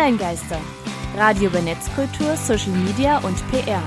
[0.00, 0.58] Online-Geister.
[1.14, 3.82] Radio über Netzkultur, Social Media und PR.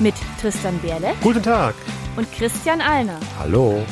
[0.00, 1.12] Mit Tristan Berle.
[1.22, 1.74] Guten Tag.
[2.16, 3.20] Und Christian Alner.
[3.38, 3.84] Hallo.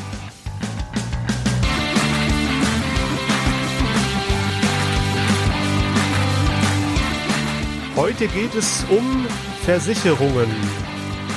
[7.95, 9.27] Heute geht es um
[9.63, 10.49] Versicherungen.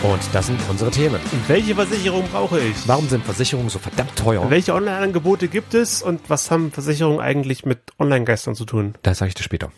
[0.04, 1.20] Und das sind unsere Themen.
[1.48, 2.88] Welche Versicherung brauche ich?
[2.88, 4.50] Warum sind Versicherungen so verdammt teuer?
[4.50, 8.94] Welche Online-Angebote gibt es und was haben Versicherungen eigentlich mit Online-Geistern zu tun?
[9.04, 9.70] Das sage ich dir später.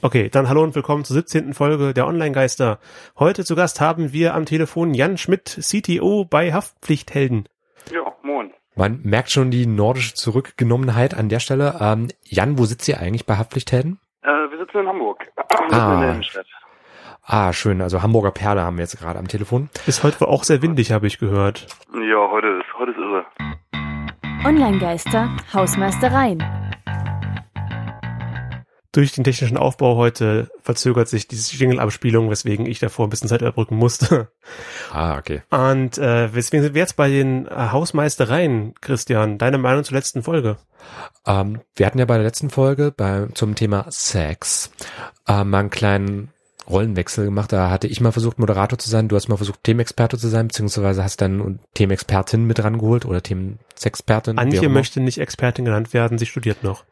[0.00, 1.54] Okay, dann hallo und willkommen zur 17.
[1.54, 2.78] Folge der Online-Geister.
[3.18, 7.48] Heute zu Gast haben wir am Telefon Jan Schmidt, CTO bei Haftpflichthelden.
[7.92, 8.52] Ja, moin.
[8.76, 11.78] Man merkt schon die nordische Zurückgenommenheit an der Stelle.
[11.80, 13.98] Ähm, Jan, wo sitzt ihr eigentlich bei Haftpflichthelden?
[14.22, 15.26] Äh, wir sitzen in Hamburg.
[15.70, 16.14] Ah.
[16.14, 16.24] in.
[17.24, 17.82] Ah, schön.
[17.82, 19.68] Also Hamburger Perle haben wir jetzt gerade am Telefon.
[19.86, 21.66] Ist heute wohl auch sehr windig, habe ich gehört.
[21.92, 23.26] Ja, heute ist, heute ist irre.
[24.46, 26.42] Online-Geister, Hausmeistereien.
[28.98, 33.42] Durch den technischen Aufbau heute verzögert sich diese Jingle-Abspielung, weswegen ich davor ein bisschen Zeit
[33.42, 34.26] überbrücken musste.
[34.92, 35.42] Ah, okay.
[35.50, 39.38] Und äh, weswegen sind wir jetzt bei den äh, Hausmeistereien, Christian?
[39.38, 40.56] Deine Meinung zur letzten Folge?
[41.26, 44.72] Ähm, wir hatten ja bei der letzten Folge bei, zum Thema Sex
[45.28, 46.32] äh, mal einen kleinen
[46.68, 47.52] Rollenwechsel gemacht.
[47.52, 49.06] Da hatte ich mal versucht, Moderator zu sein.
[49.06, 54.38] Du hast mal versucht, Themenexperte zu sein, beziehungsweise hast dann Themenexpertin mit rangeholt oder Themensexpertin.
[54.38, 56.82] Antje möchte nicht Expertin genannt werden, sie studiert noch.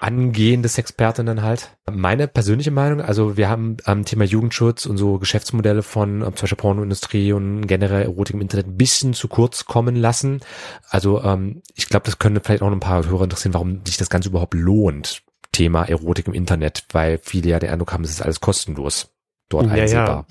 [0.00, 1.76] Angehende Sexpertinnen halt.
[1.90, 6.42] Meine persönliche Meinung, also wir haben am Thema Jugendschutz und so Geschäftsmodelle von ähm, zum
[6.42, 10.40] Beispiel Pornoindustrie und generell Erotik im Internet ein bisschen zu kurz kommen lassen.
[10.88, 14.10] Also ähm, ich glaube, das könnte vielleicht auch ein paar Hörer interessieren, warum sich das
[14.10, 18.22] Ganze überhaupt lohnt, Thema Erotik im Internet, weil viele ja den Eindruck haben, es ist
[18.22, 19.12] alles kostenlos
[19.50, 19.82] dort Ja, ja.
[19.82, 20.26] einsehbar.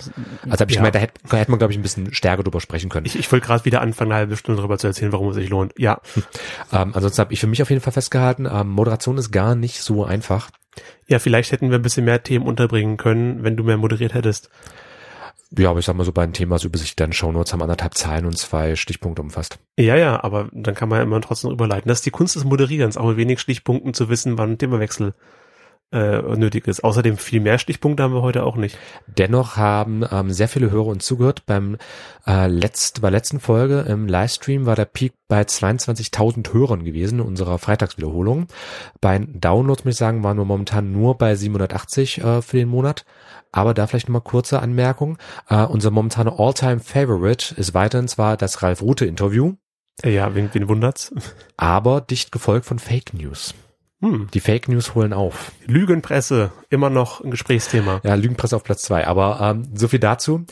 [0.49, 0.79] Also hab ich Ja.
[0.81, 3.05] gemeint, da hätte, hätte man, glaube ich, ein bisschen stärker drüber sprechen können.
[3.05, 5.49] Ich, ich wollte gerade wieder anfangen, eine halbe Stunde darüber zu erzählen, warum es sich
[5.49, 5.73] lohnt.
[5.77, 6.01] Ja,
[6.73, 9.81] Ähm, ansonsten habe ich für mich auf jeden Fall festgehalten, ähm, Moderation ist gar nicht
[9.83, 10.49] so einfach.
[11.07, 14.49] ja, vielleicht hätten wir ein bisschen mehr Themen unterbringen können, wenn du mehr moderiert hättest.
[15.57, 18.37] Ja, aber ich sag mal so bei den Themenübersicht, dann Shownotes haben anderthalb Zeilen und
[18.37, 19.57] zwei Stichpunkte umfasst.
[19.79, 21.89] Ja, ja, aber dann kann man ja immer trotzdem überleiten.
[21.89, 25.15] Das ist die Kunst des Moderierens, auch mit wenig Stichpunkten zu wissen, wann ein Themawechsel
[25.91, 26.83] äh, nötig ist.
[26.83, 28.77] Außerdem viel mehr Stichpunkte haben wir heute auch nicht.
[29.07, 31.45] Dennoch haben ähm, sehr viele Hörer uns zugehört.
[31.45, 31.77] Beim
[32.27, 37.57] äh, letzt, bei letzten Folge im Livestream war der Peak bei 22.000 Hörern gewesen, unserer
[37.57, 38.47] Freitagswiederholung.
[39.01, 43.05] Bei Downloads, muss ich sagen, waren wir momentan nur bei 780 äh, für den Monat.
[43.51, 45.17] Aber da vielleicht nochmal kurze Anmerkung.
[45.49, 49.53] Äh, unser momentaner All-Time-Favorite ist weiterhin zwar das Ralf-Rute-Interview,
[50.03, 51.11] Äh, ja, wen, wen wundert's?
[51.57, 53.55] aber dicht gefolgt von Fake News.
[54.01, 54.27] Hm.
[54.33, 55.51] Die Fake News holen auf.
[55.65, 57.99] Lügenpresse, immer noch ein Gesprächsthema.
[58.03, 59.05] Ja, Lügenpresse auf Platz zwei.
[59.05, 60.45] Aber ähm, so viel dazu.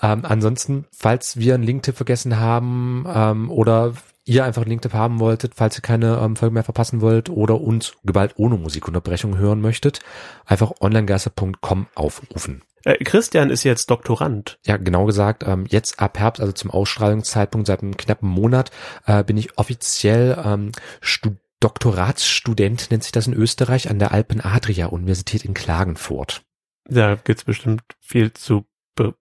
[0.00, 3.92] Ähm, ansonsten, falls wir einen Linktipp vergessen haben ähm, oder
[4.24, 7.60] ihr einfach einen Linktipp haben wolltet, falls ihr keine ähm, Folge mehr verpassen wollt oder
[7.60, 10.00] uns geballt ohne Musikunterbrechung hören möchtet,
[10.46, 12.62] einfach onlinegeister.com aufrufen.
[12.84, 14.58] Äh, Christian ist jetzt Doktorand.
[14.64, 18.70] Ja, genau gesagt, ähm, jetzt ab Herbst, also zum Ausstrahlungszeitpunkt seit einem knappen Monat,
[19.06, 20.72] äh, bin ich offiziell ähm,
[21.02, 26.42] Stud Doktoratsstudent, nennt sich das in Österreich, an der Alpen-Adria-Universität in Klagenfurt.
[26.86, 29.14] Da gibt's bestimmt viel zu be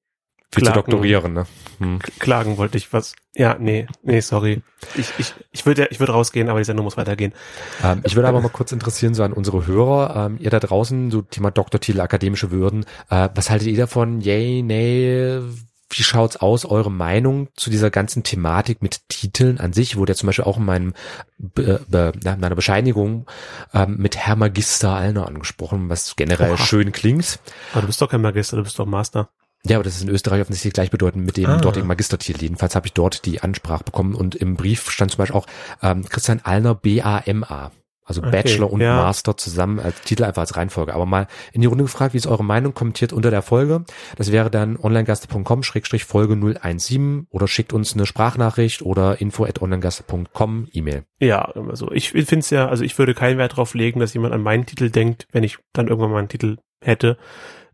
[0.53, 0.75] Viel zu Klagen.
[0.75, 1.47] doktorieren, ne?
[1.79, 1.99] Hm.
[2.19, 3.15] klagen wollte ich was.
[3.33, 4.61] Ja, nee, nee, sorry.
[4.95, 7.33] Ich, ich, ich würde, ich würde rausgehen, aber die Sendung muss weitergehen.
[7.83, 11.09] Ähm, ich würde aber mal kurz interessieren, so an unsere Hörer, ähm, ihr da draußen,
[11.09, 14.21] so Thema Doktortitel, akademische Würden, äh, was haltet ihr davon?
[14.21, 15.39] Yay, nee,
[15.97, 19.95] wie schaut's aus, eure Meinung zu dieser ganzen Thematik mit Titeln an sich?
[19.97, 20.93] Wurde ja zum Beispiel auch in meinem,
[21.37, 23.25] be, be, na, meiner Bescheinigung
[23.73, 26.57] ähm, mit Herr Magister Allner angesprochen, was generell Oha.
[26.65, 27.39] schön klingt.
[27.71, 29.29] Aber du bist doch kein Magister, du bist doch Master.
[29.65, 31.57] Ja, aber das ist in Österreich offensichtlich gleichbedeutend mit dem Ah.
[31.57, 32.41] dortigen Magistertitel.
[32.41, 35.47] Jedenfalls habe ich dort die Ansprache bekommen und im Brief stand zum Beispiel auch
[35.81, 37.71] ähm, Christian Allner BAMA.
[38.05, 38.95] Also Okay, Bachelor und ja.
[38.95, 40.93] Master zusammen als Titel einfach als Reihenfolge.
[40.93, 42.73] Aber mal in die Runde gefragt, wie ist eure Meinung?
[42.73, 43.85] Kommentiert unter der Folge.
[44.17, 49.61] Das wäre dann onlinegaste.com schrägstrich Folge 017 oder schickt uns eine Sprachnachricht oder info at
[49.61, 51.03] onlinegaste.com E-Mail.
[51.19, 51.91] Ja, immer so.
[51.91, 54.65] Ich finde es ja, also ich würde keinen Wert drauf legen, dass jemand an meinen
[54.65, 57.17] Titel denkt, wenn ich dann irgendwann mal einen Titel hätte.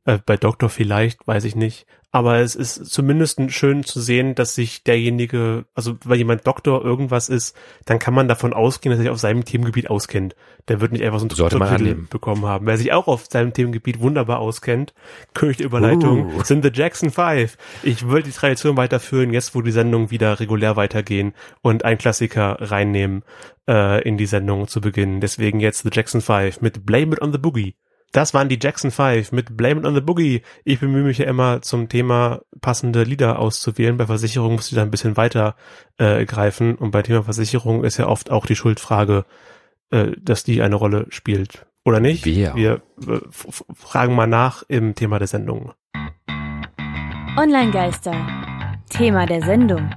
[0.10, 1.86] Äh, bei Doktor vielleicht, weiß ich nicht.
[2.12, 7.30] Aber es ist zumindest schön zu sehen, dass sich derjenige, also weil jemand Doktor irgendwas
[7.30, 10.36] ist, dann kann man davon ausgehen, dass er sich auf seinem Themengebiet auskennt.
[10.70, 12.66] Der wird nicht einfach so einen Doktortitel bekommen haben.
[12.66, 14.96] Wer sich auch auf seinem Themengebiet wunderbar auskennt,
[15.36, 16.42] König Überleitung, Uh.
[16.44, 17.58] sind The Jackson Five.
[17.84, 22.58] Ich will die Tradition weiterführen, jetzt wo die Sendungen wieder regulär weitergehen und einen Klassiker
[22.60, 23.24] reinnehmen
[23.68, 25.22] äh, in die Sendung zu Beginn.
[25.22, 27.76] Deswegen jetzt The Jackson Five mit Blame It on the Boogie.
[28.12, 30.42] Das waren die Jackson Five mit Blame It on the Boogie.
[30.64, 33.98] Ich bemühe mich ja immer zum Thema passende Lieder auszuwählen.
[33.98, 35.56] Bei Versicherung muss ich da ein bisschen weiter
[35.98, 36.76] äh, greifen.
[36.76, 39.26] Und bei Thema Versicherung ist ja oft auch die Schuldfrage,
[39.92, 41.68] äh, dass die eine Rolle spielt.
[41.86, 42.26] Oder nicht?
[42.26, 42.56] Wer?
[42.56, 43.20] Wir äh,
[43.74, 45.74] fragen mal nach im Thema der Sendung.
[47.38, 48.16] Online-Geister.
[48.90, 49.92] Thema der Sendung.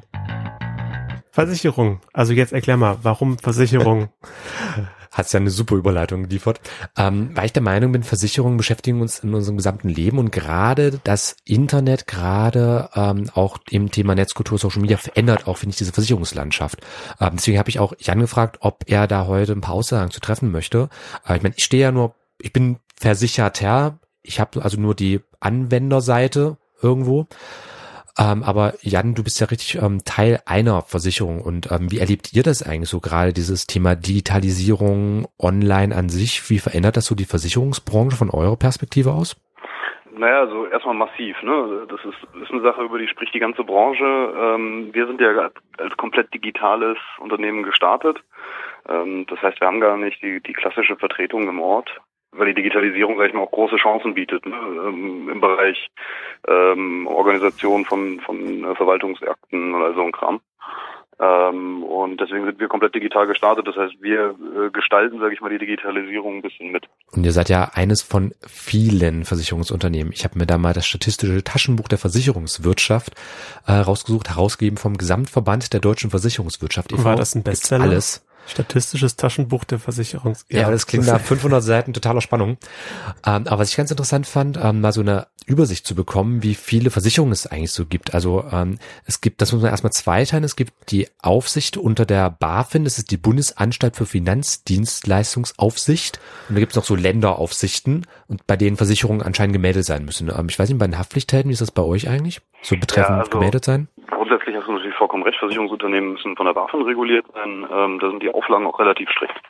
[1.31, 2.01] Versicherung.
[2.13, 4.11] Also jetzt erklär mal, warum Versicherung?
[5.13, 6.61] Hat's ja eine super Überleitung geliefert.
[6.97, 11.01] Ähm, weil ich der Meinung bin, Versicherungen beschäftigen uns in unserem gesamten Leben und gerade
[11.05, 15.93] das Internet, gerade ähm, auch im Thema Netzkultur, Social Media verändert auch, finde ich, diese
[15.93, 16.81] Versicherungslandschaft.
[17.21, 20.21] Ähm, deswegen habe ich auch Jan gefragt, ob er da heute ein paar Aussagen zu
[20.21, 20.89] treffen möchte.
[21.29, 25.21] Äh, ich meine, ich stehe ja nur, ich bin Versicherter, ich habe also nur die
[25.41, 27.27] Anwenderseite irgendwo.
[28.19, 32.35] Ähm, aber Jan, du bist ja richtig ähm, Teil einer Versicherung und ähm, wie erlebt
[32.35, 36.51] ihr das eigentlich so gerade, dieses Thema Digitalisierung online an sich?
[36.51, 39.37] Wie verändert das so die Versicherungsbranche von eurer Perspektive aus?
[40.15, 41.43] Naja, also erstmal massiv.
[41.43, 41.87] Ne?
[41.89, 44.05] Das ist, ist eine Sache, über die spricht die ganze Branche.
[44.05, 48.23] Ähm, wir sind ja als komplett digitales Unternehmen gestartet.
[48.89, 51.91] Ähm, das heißt, wir haben gar nicht die, die klassische Vertretung im Ort
[52.33, 54.57] weil die Digitalisierung, sag ich mal, auch große Chancen bietet ne?
[54.57, 55.91] ähm, im Bereich
[56.49, 60.41] ähm, Organisation von, von äh, Verwaltungsakten oder so ein Kram.
[61.21, 63.69] Ähm, und deswegen sind wir komplett digital gestartet.
[63.69, 66.89] Das heißt, wir äh, gestalten, sage ich mal, die Digitalisierung ein bisschen mit.
[67.15, 70.13] Und ihr seid ja eines von vielen Versicherungsunternehmen.
[70.13, 73.13] Ich habe mir da mal das statistische Taschenbuch der Versicherungswirtschaft
[73.67, 76.93] äh, rausgesucht, herausgegeben vom Gesamtverband der deutschen Versicherungswirtschaft.
[77.05, 77.85] War das ein Bestseller?
[77.85, 78.27] Alles.
[78.47, 80.45] Statistisches Taschenbuch der Versicherungs.
[80.49, 82.59] Ja, ja das klingt nach 500 Seiten totaler Spannung.
[83.25, 86.55] Ähm, aber was ich ganz interessant fand, ähm, mal so eine Übersicht zu bekommen, wie
[86.55, 88.15] viele Versicherungen es eigentlich so gibt.
[88.15, 92.31] Also ähm, es gibt, das muss man erstmal zweiteilen, es gibt die Aufsicht unter der
[92.31, 96.21] BaFin, das ist die Bundesanstalt für Finanzdienstleistungsaufsicht.
[96.49, 100.29] Und da gibt es noch so Länderaufsichten und bei denen Versicherungen anscheinend gemeldet sein müssen.
[100.29, 102.41] Ähm, ich weiß nicht, bei den Haftpflichthelden, wie ist das bei euch eigentlich?
[102.63, 103.89] So betreffend ja, also, gemeldet sein?
[104.13, 107.67] Grundsätzlich hast du natürlich vollkommen recht, Versicherungsunternehmen müssen von der BaFin reguliert sein.
[107.71, 109.41] Ähm, da sind die Auflagen auch relativ strikt.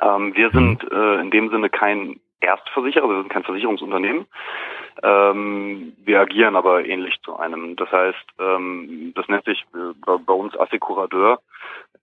[0.00, 0.98] Ähm, wir sind mhm.
[0.98, 4.26] äh, in dem Sinne kein Erstversicherer, wir sind kein Versicherungsunternehmen.
[5.02, 7.76] Ähm, wir agieren aber ähnlich zu einem.
[7.76, 9.92] Das heißt, ähm, das nennt sich äh,
[10.24, 11.40] bei uns Assekurateur.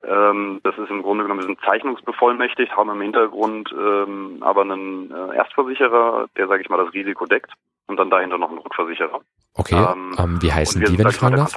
[0.03, 5.11] Ähm, das ist im Grunde genommen, wir sind zeichnungsbevollmächtigt, haben im Hintergrund ähm, aber einen
[5.11, 7.51] äh, Erstversicherer, der, sage ich mal, das Risiko deckt
[7.87, 9.21] und dann dahinter noch einen Rückversicherer.
[9.53, 11.55] Okay, ähm, ähm wie heißen die, wenn ich fragen darf?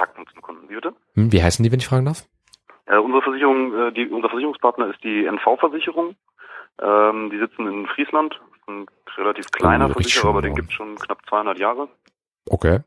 [0.67, 0.93] Wie, bitte?
[1.15, 2.25] Hm, wie heißen die, wenn ich fragen darf?
[2.85, 6.15] Äh, unsere Versicherung, äh, die, unser Versicherungspartner ist die NV-Versicherung.
[6.81, 8.85] Ähm, die sitzen in Friesland, ein
[9.17, 11.89] relativ kleiner oh, Versicherer, aber den gibt es schon knapp 200 Jahre.
[12.49, 12.79] Okay.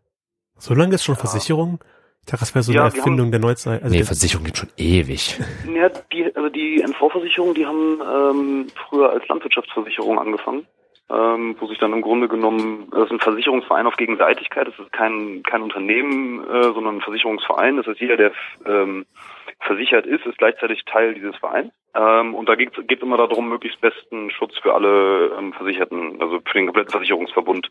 [0.57, 1.21] So lange ist schon ja.
[1.21, 1.81] Versicherung?
[2.21, 3.83] Ich dachte, das wäre so ja, eine Erfindung haben, der Neuzeit.
[3.83, 5.39] Also nee, Versicherung gibt schon ewig.
[5.75, 10.67] Ja, die, also die NV-Versicherung, die haben ähm, früher als Landwirtschaftsversicherung angefangen
[11.11, 14.93] ähm, wo sich dann im Grunde genommen, das ist ein Versicherungsverein auf Gegenseitigkeit, das ist
[14.93, 17.77] kein, kein Unternehmen, äh, sondern ein Versicherungsverein.
[17.77, 18.33] Das heißt, jeder, der
[18.67, 19.07] ähm,
[19.61, 21.73] versichert ist, ist gleichzeitig Teil dieses Vereins.
[21.95, 26.41] Ähm, und da geht es immer darum, möglichst besten Schutz für alle ähm, Versicherten, also
[26.45, 27.71] für den kompletten Versicherungsverbund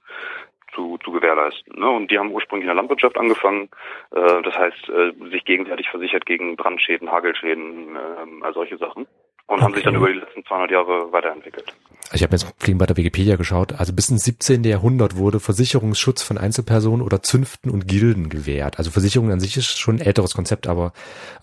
[0.76, 1.80] zu, zu gewährleisten.
[1.80, 1.90] Ne?
[1.90, 3.70] Und die haben ursprünglich in der Landwirtschaft angefangen,
[4.12, 9.08] äh, das heißt, äh, sich gegenseitig versichert gegen Brandschäden, Hagelschäden, äh, all solche Sachen
[9.52, 9.66] und okay.
[9.66, 11.74] haben sich dann über die letzten 200 Jahre weiterentwickelt.
[12.14, 13.74] Ich habe jetzt fliegen bei der Wikipedia geschaut.
[13.74, 14.64] Also bis ins 17.
[14.64, 18.78] Jahrhundert wurde Versicherungsschutz von Einzelpersonen oder Zünften und Gilden gewährt.
[18.78, 20.94] Also Versicherung an sich ist schon ein älteres Konzept, aber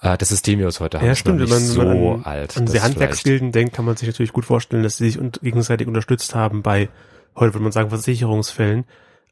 [0.00, 2.04] äh, das System, wie wir es heute haben, ja, stimmt, ist wenn man, so wenn
[2.04, 2.56] man an, alt.
[2.56, 6.34] An die Handwerksgilden denkt, kann man sich natürlich gut vorstellen, dass sie sich gegenseitig unterstützt
[6.34, 6.88] haben bei,
[7.36, 8.84] heute würde man sagen, Versicherungsfällen.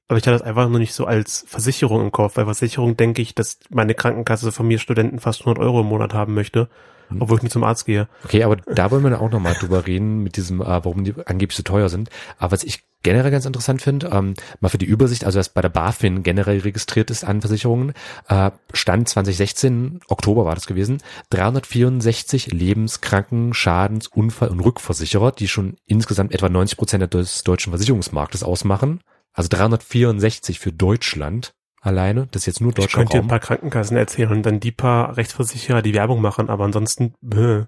[0.08, 2.34] Aber ich hatte das einfach nur nicht so als Versicherung im Kopf.
[2.34, 6.14] Bei Versicherung denke ich, dass meine Krankenkasse von mir Studenten fast 100 Euro im Monat
[6.14, 6.68] haben möchte.
[7.08, 7.22] Hm.
[7.22, 8.08] obwohl ich nicht zum Arzt gehe.
[8.24, 11.56] Okay, aber da wollen wir auch nochmal drüber reden, mit diesem, äh, warum die angeblich
[11.56, 12.10] so teuer sind.
[12.38, 15.60] Aber was ich generell ganz interessant finde, ähm, mal für die Übersicht, also was bei
[15.60, 17.92] der BaFin generell registriert ist an Versicherungen,
[18.28, 20.98] äh, Stand 2016, Oktober war das gewesen,
[21.30, 28.42] 364 Lebenskranken, Schadens-, Unfall- und Rückversicherer, die schon insgesamt etwa 90 Prozent des deutschen Versicherungsmarktes
[28.42, 29.00] ausmachen.
[29.36, 32.26] Also 364 für Deutschland alleine.
[32.30, 34.72] Das ist jetzt nur deutscher Ich könnte dir ein paar Krankenkassen erzählen und dann die
[34.72, 37.64] paar Rechtsversicherer, die Werbung machen, aber ansonsten äh,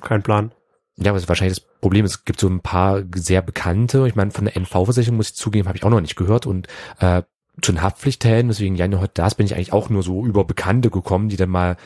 [0.00, 0.52] kein Plan.
[0.96, 4.06] Ja, was wahrscheinlich das Problem ist, es gibt so ein paar sehr bekannte.
[4.08, 6.66] Ich meine, von der NV-Versicherung muss ich zugeben, habe ich auch noch nicht gehört und
[6.98, 7.22] äh,
[7.60, 10.88] zu den Haftpflichthelden, deswegen Jan heute das bin ich eigentlich auch nur so über Bekannte
[10.88, 11.76] gekommen, die dann mal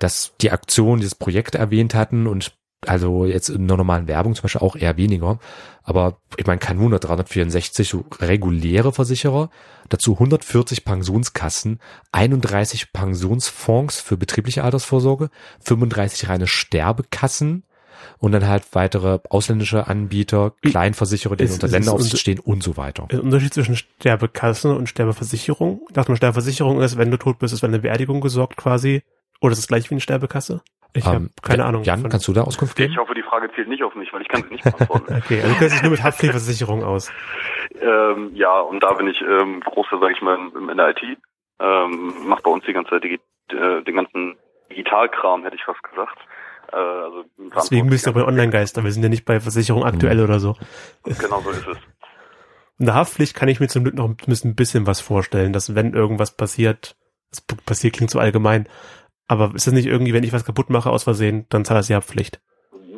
[0.00, 4.42] das, die Aktion, dieses Projekt erwähnt hatten und also jetzt in der normalen Werbung zum
[4.42, 5.38] Beispiel auch eher weniger.
[5.84, 9.50] Aber ich meine, kein Wunder, 364 so reguläre Versicherer,
[9.88, 11.80] dazu 140 Pensionskassen,
[12.12, 17.64] 31 Pensionsfonds für betriebliche Altersvorsorge, 35 reine Sterbekassen
[18.18, 23.06] und dann halt weitere ausländische Anbieter, Kleinversicherer, die unter Länderaufsicht stehen und so weiter.
[23.10, 25.82] Der Unterschied zwischen Sterbekassen und Sterbeversicherung?
[25.88, 29.02] Ich dachte mal, Sterbeversicherung ist, wenn du tot bist, ist, wenn eine Beerdigung gesorgt quasi.
[29.40, 30.62] Oder ist es gleich wie eine Sterbekasse?
[30.94, 31.82] Ich habe Ähm, keine Ahnung.
[31.84, 32.92] Jan, von- kannst du da Auskunft geben?
[32.92, 35.14] Ich hoffe, die Frage zählt nicht auf mich, weil ich kann sie nicht beantworten.
[35.24, 37.10] Okay, also du kennst dich nur mit Haftpflichtversicherung aus.
[37.80, 41.02] ähm, ja, und da bin ich ähm, großer, sage ich mal, im- in der IT.
[41.60, 43.20] Ähm, mach bei uns die ganze Zeit digi
[43.50, 44.36] äh, den ganzen
[44.70, 46.18] Digitalkram, hätte ich fast gesagt.
[46.72, 48.82] Äh, also Deswegen bist du aber Online-Geister.
[48.84, 50.56] Wir sind ja nicht bei Versicherung aktuell oder so.
[51.04, 51.76] Genau so ist es.
[52.78, 55.92] In der Haftpflicht kann ich mir zum Glück noch ein bisschen was vorstellen, dass wenn
[55.94, 56.96] irgendwas passiert,
[57.30, 58.66] das passiert klingt so allgemein,
[59.32, 61.86] aber ist das nicht irgendwie, wenn ich was kaputt mache aus Versehen, dann zahlt das
[61.86, 62.40] die Haftpflicht?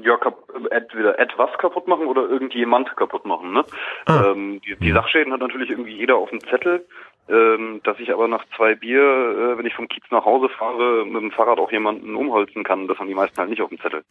[0.02, 0.36] Ja, kap
[0.70, 3.52] entweder etwas kaputt machen oder irgendjemand kaputt machen.
[3.52, 3.64] Ne?
[4.06, 4.32] Ah.
[4.32, 6.84] Ähm, die, die Sachschäden hat natürlich irgendwie jeder auf dem Zettel.
[7.26, 11.06] Ähm, dass ich aber nach zwei Bier, äh, wenn ich vom Kiez nach Hause fahre,
[11.06, 13.80] mit dem Fahrrad auch jemanden umholzen kann, das haben die meisten halt nicht auf dem
[13.80, 14.02] Zettel.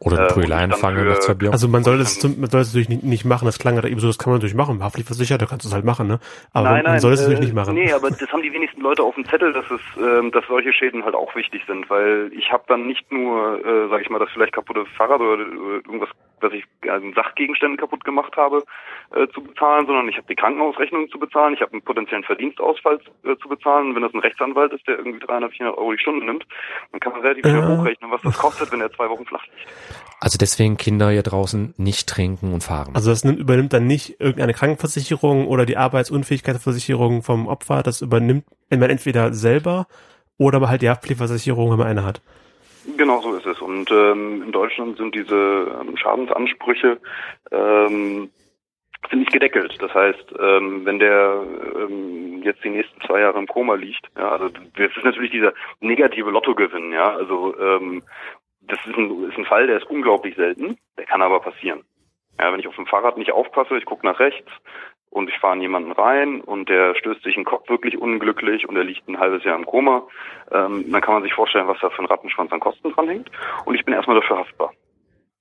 [0.00, 1.50] Oder eine Äh, Prügelei und ich dann anfangen für- nach zwei Bier?
[1.52, 4.00] Also man soll das, man soll es natürlich nicht, nicht machen, das klang gerade eben
[4.00, 6.20] so, das kann man natürlich machen, haftpflichtversichert, da kannst du es halt machen, ne?
[6.52, 7.72] Aber nein, nein, man soll es äh, natürlich nicht machen.
[7.74, 10.74] Nee, aber das haben die wenigsten Leute auf dem Zettel, dass es, ähm, dass solche
[10.74, 14.18] Schäden halt auch wichtig sind, weil ich habe dann nicht nur, äh, sag ich mal,
[14.18, 16.10] das vielleicht kaputte Fahrrad oder, oder irgendwas,
[16.40, 18.64] was ich an Sachgegenständen kaputt gemacht habe,
[19.14, 23.00] äh, zu bezahlen, sondern ich habe die Krankenhausrechnung zu bezahlen, ich habe einen potenziellen Verdienstausfall
[23.24, 23.94] äh, zu bezahlen.
[23.94, 26.44] Wenn das ein Rechtsanwalt ist, der irgendwie 300, 400 Euro die Stunde nimmt,
[26.92, 27.68] dann kann man relativ schnell Ja.
[27.68, 29.68] hochrechnen, was das kostet, wenn er zwei Wochen flach liegt.
[30.20, 32.94] Also deswegen Kinder hier draußen nicht trinken und fahren.
[32.94, 38.44] Also das nimmt, übernimmt dann nicht irgendeine Krankenversicherung oder die Arbeitsunfähigkeitsversicherung vom Opfer, das übernimmt
[38.70, 39.86] man entweder selber
[40.38, 42.22] oder aber halt die Haftpflichtversicherung, wenn man eine hat.
[42.96, 43.60] Genau so ist es.
[43.60, 46.98] Und ähm, in Deutschland sind diese ähm, Schadensansprüche
[47.50, 48.30] ähm,
[49.10, 49.76] sind nicht gedeckelt.
[49.80, 51.42] Das heißt, ähm, wenn der
[51.76, 55.54] ähm, jetzt die nächsten zwei Jahre im Koma liegt, ja, also das ist natürlich dieser
[55.80, 58.02] negative Lottogewinn, ja, also ähm,
[58.62, 61.84] das ist ein, ist ein Fall, der ist unglaublich selten, der kann aber passieren.
[62.38, 64.50] Ja, wenn ich auf dem Fahrrad nicht aufpasse, ich gucke nach rechts
[65.10, 68.76] und ich fahre in jemanden rein und der stößt sich den Kopf wirklich unglücklich und
[68.76, 70.06] er liegt ein halbes Jahr im Koma,
[70.52, 73.30] ähm, dann kann man sich vorstellen, was da für ein Rattenschwanz an Kosten dranhängt.
[73.64, 74.72] Und ich bin erstmal dafür haftbar.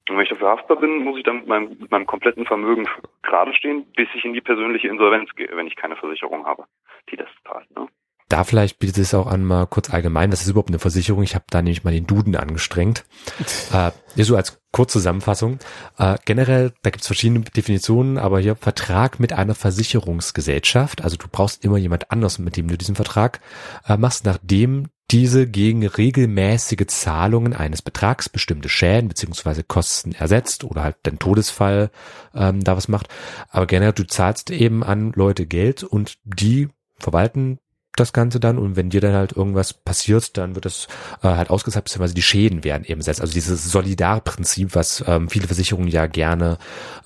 [0.09, 2.88] Und wenn ich dafür haftbar bin, muss ich dann mit meinem, mit meinem kompletten Vermögen
[3.24, 6.63] gerade stehen, bis ich in die persönliche Insolvenz gehe, wenn ich keine Versicherung habe,
[7.09, 7.69] die das zahlt.
[7.75, 7.88] Ne?
[8.29, 11.24] Da vielleicht bietet es auch an, mal kurz allgemein, was ist überhaupt eine Versicherung?
[11.24, 13.05] Ich habe da nämlich mal den Duden angestrengt.
[13.74, 15.60] äh, hier so als Kurzzusammenfassung.
[15.98, 21.03] Äh, generell, da gibt es verschiedene Definitionen, aber hier Vertrag mit einer Versicherungsgesellschaft.
[21.03, 23.39] Also du brauchst immer jemand anders, mit dem du diesen Vertrag
[23.88, 30.84] äh, machst, nachdem diese gegen regelmäßige Zahlungen eines Betrags bestimmte Schäden beziehungsweise Kosten ersetzt oder
[30.84, 31.91] halt den Todesfall
[32.36, 33.07] ähm, da was macht.
[33.50, 36.67] Aber generell, du zahlst eben an Leute Geld und die
[36.98, 37.60] verwalten
[38.00, 40.88] das Ganze dann und wenn dir dann halt irgendwas passiert, dann wird das
[41.24, 43.22] äh, halt ausgezahlt, beziehungsweise die Schäden werden eben ersetzt.
[43.22, 46.58] Also dieses Solidarprinzip, was ähm, viele Versicherungen ja gerne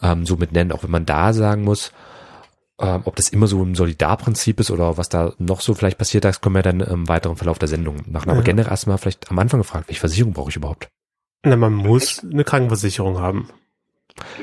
[0.01, 1.91] ähm, so mit nennen, auch wenn man da sagen muss,
[2.79, 6.25] ähm, ob das immer so ein Solidarprinzip ist oder was da noch so vielleicht passiert,
[6.25, 8.29] das können wir dann im weiteren Verlauf der Sendung machen.
[8.29, 8.45] Aber Ja.
[8.45, 10.89] generell erstmal vielleicht am Anfang gefragt, welche Versicherung brauche ich überhaupt?
[11.43, 13.49] Na, man muss eine Krankenversicherung haben.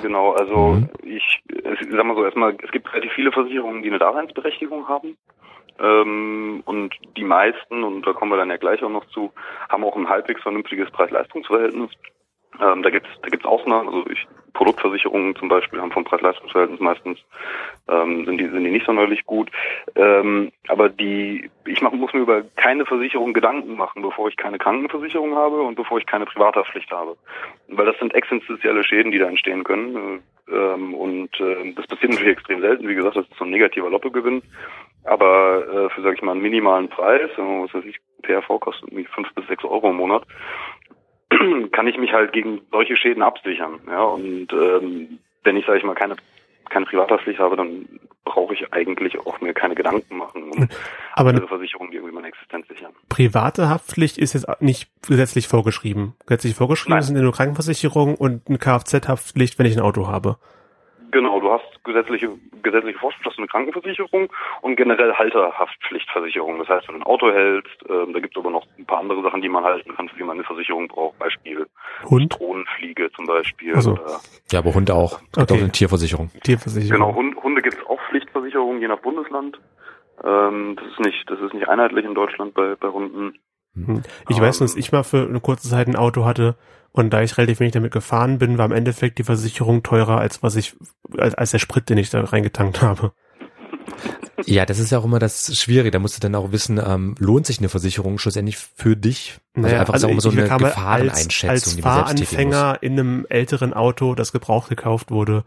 [0.03, 0.89] Genau, also Mhm.
[1.05, 5.17] ich, ich sag mal so erstmal, es gibt relativ viele Versicherungen, die eine Daseinsberechtigung haben.
[5.81, 9.33] Ähm, und die meisten, und da kommen wir dann ja gleich auch noch zu,
[9.69, 11.91] haben auch ein halbwegs vernünftiges Preis-Leistungs-Verhältnis.
[12.61, 17.19] Ähm, da gibt's da gibt's Ausnahmen, also ich, Produktversicherungen zum Beispiel haben vom Preis-Leistungs-Verhältnis meistens
[17.89, 19.51] ähm, sind die sind die nicht sonderlich gut.
[19.95, 24.59] Ähm, aber die ich mach, muss mir über keine Versicherung Gedanken machen, bevor ich keine
[24.59, 27.17] Krankenversicherung habe und bevor ich keine Privathaftpflicht habe,
[27.69, 30.23] weil das sind existenzielle Schäden, die da entstehen können.
[30.51, 32.89] Ähm, und äh, das passiert natürlich extrem selten.
[32.89, 34.43] Wie gesagt, das ist so ein negativer Lottogewinn.
[35.05, 38.89] Aber äh, für, sag ich mal, einen minimalen Preis, äh, was weiß ich, PRV kostet
[38.91, 40.25] irgendwie fünf bis sechs Euro im Monat,
[41.73, 43.81] kann ich mich halt gegen solche Schäden absichern.
[43.87, 46.17] Ja, und ähm, wenn ich, sag ich mal, keine
[46.69, 47.89] keine Privathaftpflicht habe, dann
[48.25, 50.69] brauche ich eigentlich auch mir keine Gedanken machen um
[51.15, 52.93] Aber eine andere Versicherungen, die irgendwie meine Existenz sichern.
[53.09, 56.15] private Haftpflicht ist jetzt nicht gesetzlich vorgeschrieben.
[56.27, 57.03] Gesetzlich vorgeschrieben Nein.
[57.03, 60.37] sind ja nur Krankenversicherung und eine Kfz-Haftpflicht, wenn ich ein Auto habe.
[61.11, 62.31] Genau, du hast gesetzliche,
[62.63, 64.29] gesetzliche Vorschrift, hast du eine Krankenversicherung
[64.63, 66.59] und generell Halterhaftpflichtversicherung.
[66.59, 68.99] Das heißt, wenn du ein Auto hältst, ähm, da gibt es aber noch ein paar
[68.99, 71.19] andere Sachen, die man halten kann, für die man eine Versicherung braucht.
[71.19, 71.67] Beispiel
[72.05, 73.75] Hund, Drohnenfliege zum Beispiel.
[73.77, 73.93] Ach so.
[73.93, 75.13] Oder, Ja, aber Hunde auch.
[75.13, 75.55] Es gibt Okay.
[75.55, 76.31] auch eine Tierversicherung.
[76.43, 77.01] Tierversicherung.
[77.01, 79.59] genau, Hunde, Hunde gibt es auch Pflichtversicherungen, je nach Bundesland.
[80.25, 83.39] Ähm, das ist nicht, das ist nicht einheitlich in Deutschland bei, bei Hunden.
[83.75, 84.03] Hm.
[84.29, 86.57] Ich weiß nur, dass ich mal für eine kurze Zeit ein Auto hatte
[86.93, 90.43] und da ich relativ wenig damit gefahren bin, war im Endeffekt die Versicherung teurer als
[90.43, 90.77] was ich,
[91.17, 93.13] als, als der Sprit, den ich da reingetankt habe.
[94.47, 95.91] Ja, das ist ja auch immer das Schwierige.
[95.91, 99.39] Da musst du dann auch wissen, ähm, lohnt sich eine Versicherung schlussendlich für dich?
[99.55, 102.35] Also einfach ist auch immer so eine halt Gefahreneinschätzung, als, als die man selbst.
[102.35, 105.45] Fahranfänger in einem älteren Auto, das gebraucht gekauft wurde,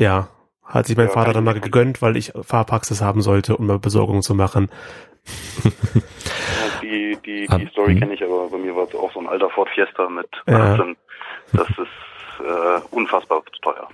[0.00, 0.28] ja,
[0.64, 3.78] Hat sich mein Ja, Vater dann mal gegönnt, weil ich Fahrpraxis haben sollte, um mal
[3.78, 4.68] Besorgung zu machen.
[6.82, 8.00] Die, die, die Ah, Story hm.
[8.00, 10.74] kenne ich, aber bei mir war es auch so ein alter Ford Fiesta mit Ja.
[10.74, 10.96] 18.
[11.52, 11.78] Das ist
[12.40, 13.88] äh, unfassbar teuer.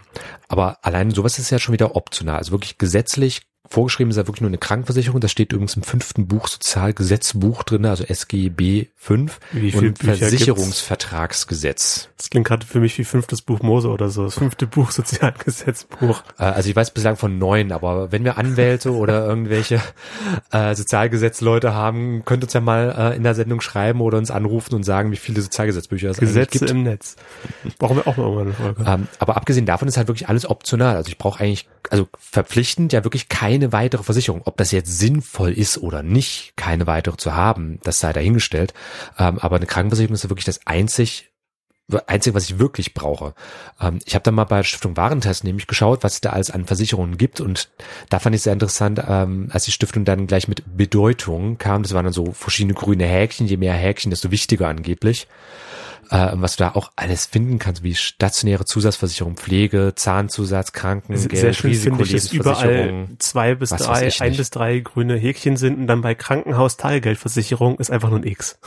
[0.49, 2.37] Aber allein sowas ist ja schon wieder optional.
[2.37, 5.21] Also wirklich gesetzlich vorgeschrieben ist ja wirklich nur eine Krankenversicherung.
[5.21, 10.17] Das steht übrigens im fünften Buch Sozialgesetzbuch drin, also SGB 5 Wie viel und Bücher
[10.17, 12.09] Versicherungsvertragsgesetz.
[12.17, 14.25] Das klingt gerade für mich wie fünftes Buch Mose oder so.
[14.25, 16.23] Das fünfte Buch Sozialgesetzbuch.
[16.39, 19.81] Äh, Also ich weiß bislang von neun, aber wenn wir Anwälte oder irgendwelche
[20.51, 24.75] äh, Sozialgesetzleute haben, könnt uns ja mal äh, in der Sendung schreiben oder uns anrufen
[24.75, 26.71] und sagen, wie viele Sozialgesetzbücher es Gesetze gibt.
[26.71, 27.17] im Netz.
[27.79, 28.85] Brauchen wir auch mal irgendwann eine Folge.
[28.87, 30.97] Ähm, aber abgesehen davon ist halt wirklich alles optional.
[30.97, 34.43] Also ich brauche eigentlich, also verpflichtend ja wirklich keine weitere Versicherung.
[34.47, 38.75] Ob das jetzt sinnvoll ist oder nicht, keine weitere zu haben, das sei dahingestellt.
[39.17, 41.31] Ähm, aber eine Krankenversicherung ist wirklich das einzig
[42.07, 43.35] Einzige, was ich wirklich brauche.
[43.79, 46.65] Ähm, ich habe dann mal bei Stiftung Warentest nämlich geschaut, was es da alles an
[46.65, 47.69] Versicherungen gibt und
[48.09, 51.93] da fand ich sehr interessant, ähm, als die Stiftung dann gleich mit Bedeutung kam, das
[51.93, 55.29] waren dann so verschiedene grüne Häkchen, je mehr Häkchen, desto wichtiger angeblich
[56.11, 61.53] äh, was du da auch alles finden kannst, wie stationäre Zusatzversicherung, Pflege, Zahnzusatz, Krankengeld, Sehr
[61.53, 65.79] schön finde ich, dass überall zwei bis was drei, ein bis drei grüne Häkchen sind
[65.79, 68.59] und dann bei Krankenhaus Teilgeldversicherung ist einfach nur ein X.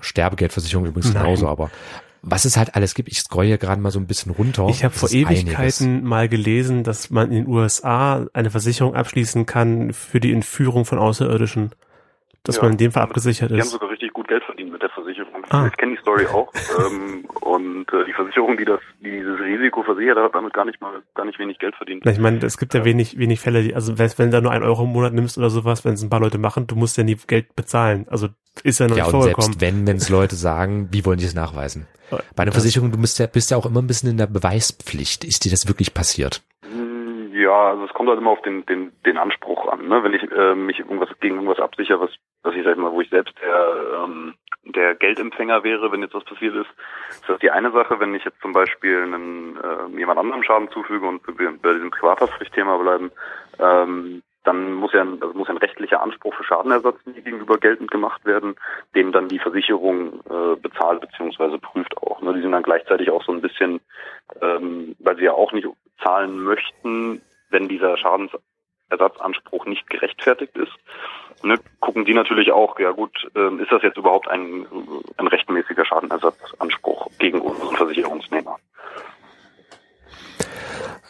[0.00, 1.22] Sterbegeldversicherung übrigens Nein.
[1.22, 1.70] genauso, aber
[2.22, 4.68] was es halt alles gibt, ich scroll hier gerade mal so ein bisschen runter.
[4.68, 5.42] Ich habe vor ist einiges.
[5.42, 10.84] Ewigkeiten mal gelesen, dass man in den USA eine Versicherung abschließen kann für die Entführung
[10.84, 11.72] von Außerirdischen.
[12.44, 12.62] Dass Ja.
[12.62, 13.70] man in dem Fall abgesichert Die haben ist.
[13.70, 15.44] sogar richtig gut Geld verdient mit der Versicherung.
[15.50, 15.68] Ah.
[15.68, 16.52] Ich kenne die Story auch.
[16.78, 20.80] ähm, und äh, die Versicherung, die das, die dieses Risiko versichert hat, damit gar nicht
[20.80, 22.04] mal, gar nicht wenig Geld verdient.
[22.04, 24.50] Ich meine, es gibt ja wenig, wenig Fälle, die, also wenn, wenn du da nur
[24.50, 26.96] ein Euro im Monat nimmst oder sowas, wenn es ein paar Leute machen, du musst
[26.96, 28.06] ja nie Geld bezahlen.
[28.08, 28.28] Also
[28.64, 29.52] ist ja noch Ja, nicht und vorgekommen.
[29.52, 31.86] selbst wenn, wenn es Leute sagen, wie wollen die es nachweisen?
[32.36, 35.24] Bei einer Versicherung, du bist ja, bist ja auch immer ein bisschen in der Beweispflicht.
[35.24, 36.42] Ist dir das wirklich passiert?
[37.52, 39.86] Ja, also es kommt halt immer auf den, den, den Anspruch an.
[39.86, 40.02] Ne?
[40.02, 42.10] Wenn ich äh, mich irgendwas gegen irgendwas absichere, was,
[42.42, 46.24] was ich sag mal, wo ich selbst der, ähm, der Geldempfänger wäre, wenn jetzt was
[46.24, 46.70] passiert ist,
[47.10, 48.00] ist das die eine Sache.
[48.00, 52.78] Wenn ich jetzt zum Beispiel einen, äh, jemand anderem Schaden zufüge und bei diesem Privathaftpflichtthema
[52.78, 53.12] bleiben,
[53.58, 58.24] ähm, dann muss ja, ein, also muss ein rechtlicher Anspruch für Schadenersatz gegenüber geltend gemacht
[58.24, 58.56] werden,
[58.94, 61.58] den dann die Versicherung äh, bezahlt bzw.
[61.58, 62.22] prüft auch.
[62.22, 62.32] Ne?
[62.32, 63.80] Die sind dann gleichzeitig auch so ein bisschen,
[64.40, 65.68] ähm, weil sie ja auch nicht
[66.02, 67.20] zahlen möchten,
[67.52, 70.72] wenn dieser Schadensersatzanspruch nicht gerechtfertigt ist.
[71.44, 74.66] Ne, gucken die natürlich auch, ja gut, ähm, ist das jetzt überhaupt ein,
[75.16, 78.58] ein rechtmäßiger Schadenersatzanspruch gegen unseren Versicherungsnehmer?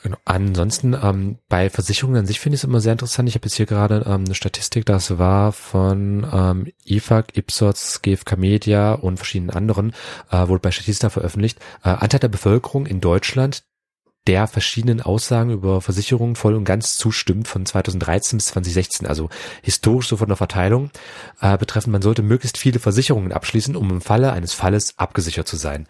[0.02, 0.16] Genau.
[0.24, 3.28] Ansonsten ähm, bei Versicherungen an sich finde ich es immer sehr interessant.
[3.28, 8.36] Ich habe jetzt hier gerade ähm, eine Statistik, das war von ähm, IFAG, Ipsos, GfK
[8.36, 9.94] Media und verschiedenen anderen,
[10.32, 11.60] äh, wurde bei Statista veröffentlicht.
[11.84, 13.62] Äh, Anteil der Bevölkerung in Deutschland,
[14.26, 19.28] der verschiedenen Aussagen über Versicherungen voll und ganz zustimmt von 2013 bis 2016, also
[19.62, 20.90] historisch so von der Verteilung,
[21.40, 25.56] äh, betreffend, man sollte möglichst viele Versicherungen abschließen, um im Falle eines Falles abgesichert zu
[25.56, 25.86] sein.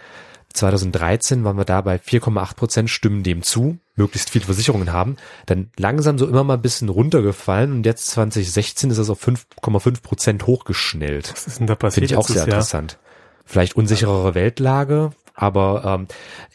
[0.55, 5.17] 2013 waren wir da bei 4,8 Prozent stimmen dem zu, möglichst viele Versicherungen haben.
[5.47, 10.03] Dann langsam so immer mal ein bisschen runtergefallen und jetzt 2016 ist das auf 5,5
[10.03, 11.33] Prozent hochgeschnellt.
[11.33, 12.47] Was ist denn da Finde passiert ich auch sehr Jahr?
[12.47, 12.99] interessant.
[13.45, 16.07] Vielleicht unsicherere Weltlage, aber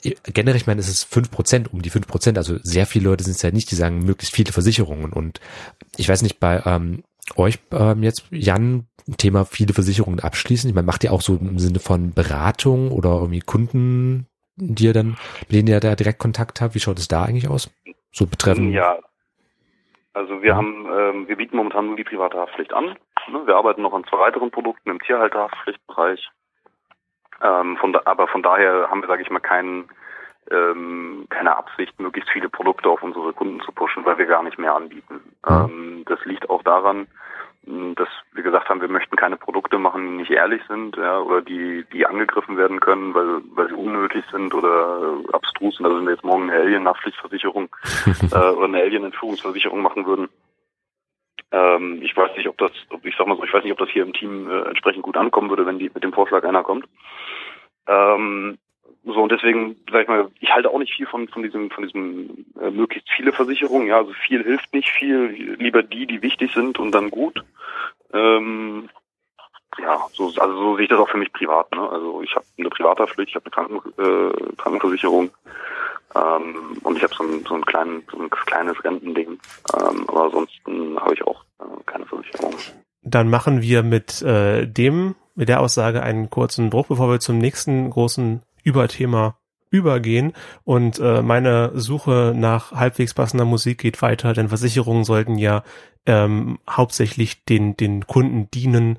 [0.04, 3.10] ähm, generell, ich meine, es ist 5 Prozent, um die 5 Prozent, also sehr viele
[3.10, 5.40] Leute sind es ja nicht, die sagen möglichst viele Versicherungen und
[5.98, 7.04] ich weiß nicht, bei ähm,
[7.36, 8.88] euch ähm, jetzt, Jan,
[9.18, 10.70] Thema viele Versicherungen abschließen.
[10.70, 14.94] Ich meine, macht ihr auch so im Sinne von Beratung oder irgendwie Kunden, die ihr
[14.94, 16.76] dann, mit denen ihr da direkt Kontakt habt?
[16.76, 17.70] Wie schaut es da eigentlich aus?
[18.12, 18.74] So betreffend.
[18.74, 18.98] Ja,
[20.18, 22.98] also wir haben, ähm, wir bieten momentan nur die private Haftpflicht an.
[23.32, 23.46] Ne?
[23.46, 26.28] Wir arbeiten noch an zwei weiteren Produkten im Tierhalterhaftpflichtbereich.
[27.42, 29.90] Ähm, von da, aber von daher haben wir, sage ich mal, keinen
[30.52, 34.58] ähm, keine Absicht, möglichst viele Produkte auf unsere Kunden zu pushen, weil wir gar nicht
[34.58, 35.22] mehr anbieten.
[35.48, 37.08] Ähm, das liegt auch daran,
[37.66, 41.20] mh, dass wir gesagt haben, wir möchten keine Produkte machen, die nicht ehrlich sind, ja,
[41.20, 45.86] oder die, die angegriffen werden können, weil, weil sie unnötig sind oder abstrus sind.
[45.86, 47.70] Also wenn wir jetzt morgen eine Alien-Haftpflichtversicherung
[48.32, 50.30] äh, oder eine Alien-Entführungsversicherung machen würden,
[51.52, 52.72] ähm, ich weiß nicht, ob das,
[53.04, 55.18] ich sag mal so, ich weiß nicht, ob das hier im Team äh, entsprechend gut
[55.18, 56.86] ankommen würde, wenn die mit dem Vorschlag einer kommt.
[57.88, 58.58] Ähm,
[59.06, 61.84] so und deswegen sag ich mal, ich halte auch nicht viel von von diesem von
[61.86, 63.88] diesem äh, möglichst viele Versicherungen.
[63.88, 65.56] Ja, also viel hilft nicht viel.
[65.60, 67.42] Lieber die, die wichtig sind und dann gut.
[68.14, 68.90] Ähm,
[69.80, 71.72] ja, so also so sehe ich das auch für mich privat.
[71.74, 71.90] Ne?
[71.90, 75.32] Also ich habe eine Privathaftpflicht, ich habe eine Kranken, äh, Krankenversicherung
[76.16, 79.40] ähm, und ich habe so ein so ein, kleinen, so ein kleines Rentending.
[79.80, 82.56] Ähm, aber ansonsten habe ich auch äh, keine Versicherung.
[83.04, 87.38] Dann machen wir mit äh, dem, mit der Aussage einen kurzen Bruch, bevor wir zum
[87.38, 89.38] nächsten großen Überthema
[89.70, 95.64] übergehen und äh, meine Suche nach halbwegs passender Musik geht weiter, denn Versicherungen sollten ja
[96.06, 98.98] ähm, hauptsächlich den den Kunden dienen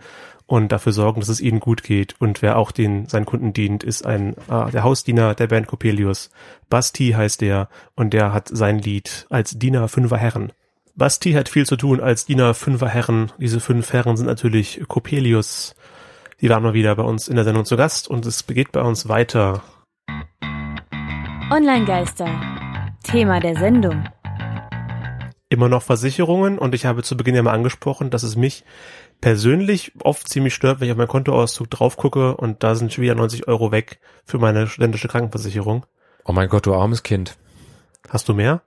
[0.49, 2.17] und dafür sorgen, dass es ihnen gut geht.
[2.19, 6.31] Und wer auch den seinen Kunden dient, ist ein äh, der Hausdiener der Band Coppelius.
[6.71, 10.53] Basti heißt der und der hat sein Lied als Diener fünfer Herren.
[10.97, 13.31] Basti hat viel zu tun als Diener fünfer Herren.
[13.39, 15.77] Diese fünf Herren sind natürlich Coppelius.
[16.41, 18.81] Die waren mal wieder bei uns in der Sendung zu Gast und es geht bei
[18.81, 19.63] uns weiter.
[21.51, 22.27] Online-Geister.
[23.05, 24.05] Thema der Sendung.
[25.51, 28.65] Immer noch Versicherungen und ich habe zu Beginn ja mal angesprochen, dass es mich
[29.21, 33.03] persönlich oft ziemlich stört, wenn ich auf meinen Kontoauszug drauf gucke und da sind schon
[33.03, 35.87] wieder 90 Euro weg für meine studentische Krankenversicherung.
[36.25, 37.37] Oh mein Gott, du armes Kind.
[38.09, 38.63] Hast du mehr?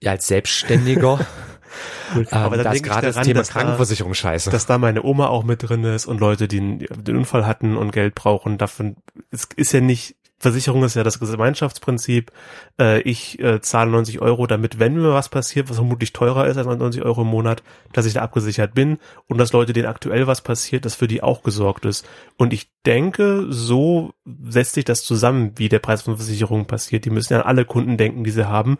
[0.00, 1.20] Ja, als Selbstständiger.
[2.14, 4.50] ähm, aber da dann ist denke ich gerade das Thema dass da- Krankenversicherung scheiße.
[4.50, 7.76] Dass da meine Oma auch mit drin ist und Leute, die einen, den Unfall hatten
[7.76, 8.58] und Geld brauchen.
[8.58, 8.96] Davon,
[9.30, 12.30] es ist ja nicht, Versicherung ist ja das Gemeinschaftsprinzip.
[12.78, 16.58] Äh, ich äh, zahle 90 Euro, damit, wenn mir was passiert, was vermutlich teurer ist
[16.58, 17.62] als 90 Euro im Monat,
[17.94, 21.22] dass ich da abgesichert bin und dass Leute, denen aktuell was passiert, dass für die
[21.22, 22.06] auch gesorgt ist.
[22.36, 24.12] Und ich denke, so
[24.46, 27.06] setzt sich das zusammen, wie der Preis von Versicherungen passiert.
[27.06, 28.76] Die müssen ja an alle Kunden denken, die sie haben.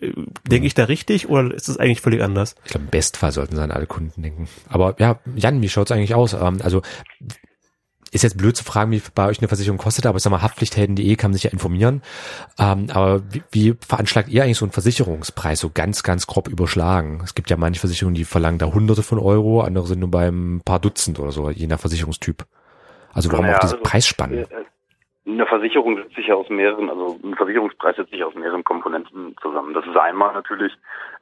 [0.00, 0.12] Äh,
[0.48, 2.54] denke ich da richtig oder ist das eigentlich völlig anders?
[2.64, 4.48] Ich glaube, im Bestfall sollten sie an alle Kunden denken.
[4.68, 6.34] Aber ja, Jan, wie schaut's eigentlich aus?
[6.34, 6.82] Ähm, also
[8.12, 10.42] ist jetzt blöd zu fragen, wie bei euch eine Versicherung kostet, aber ich sag mal,
[10.42, 12.02] haftpflichthelden.de kann man sich ja informieren.
[12.58, 17.22] Ähm, aber wie, wie veranschlagt ihr eigentlich so einen Versicherungspreis so ganz, ganz grob überschlagen?
[17.24, 20.60] Es gibt ja manche Versicherungen, die verlangen da hunderte von Euro, andere sind nur beim
[20.64, 22.44] paar Dutzend oder so, je nach Versicherungstyp.
[23.14, 24.38] Also warum Naja, auch diese also, Preisspannen?
[24.38, 24.46] Äh,
[25.26, 29.36] Eine Versicherung setzt sich ja aus mehreren, also ein Versicherungspreis setzt sich aus mehreren Komponenten
[29.40, 29.72] zusammen.
[29.72, 30.72] Das ist einmal natürlich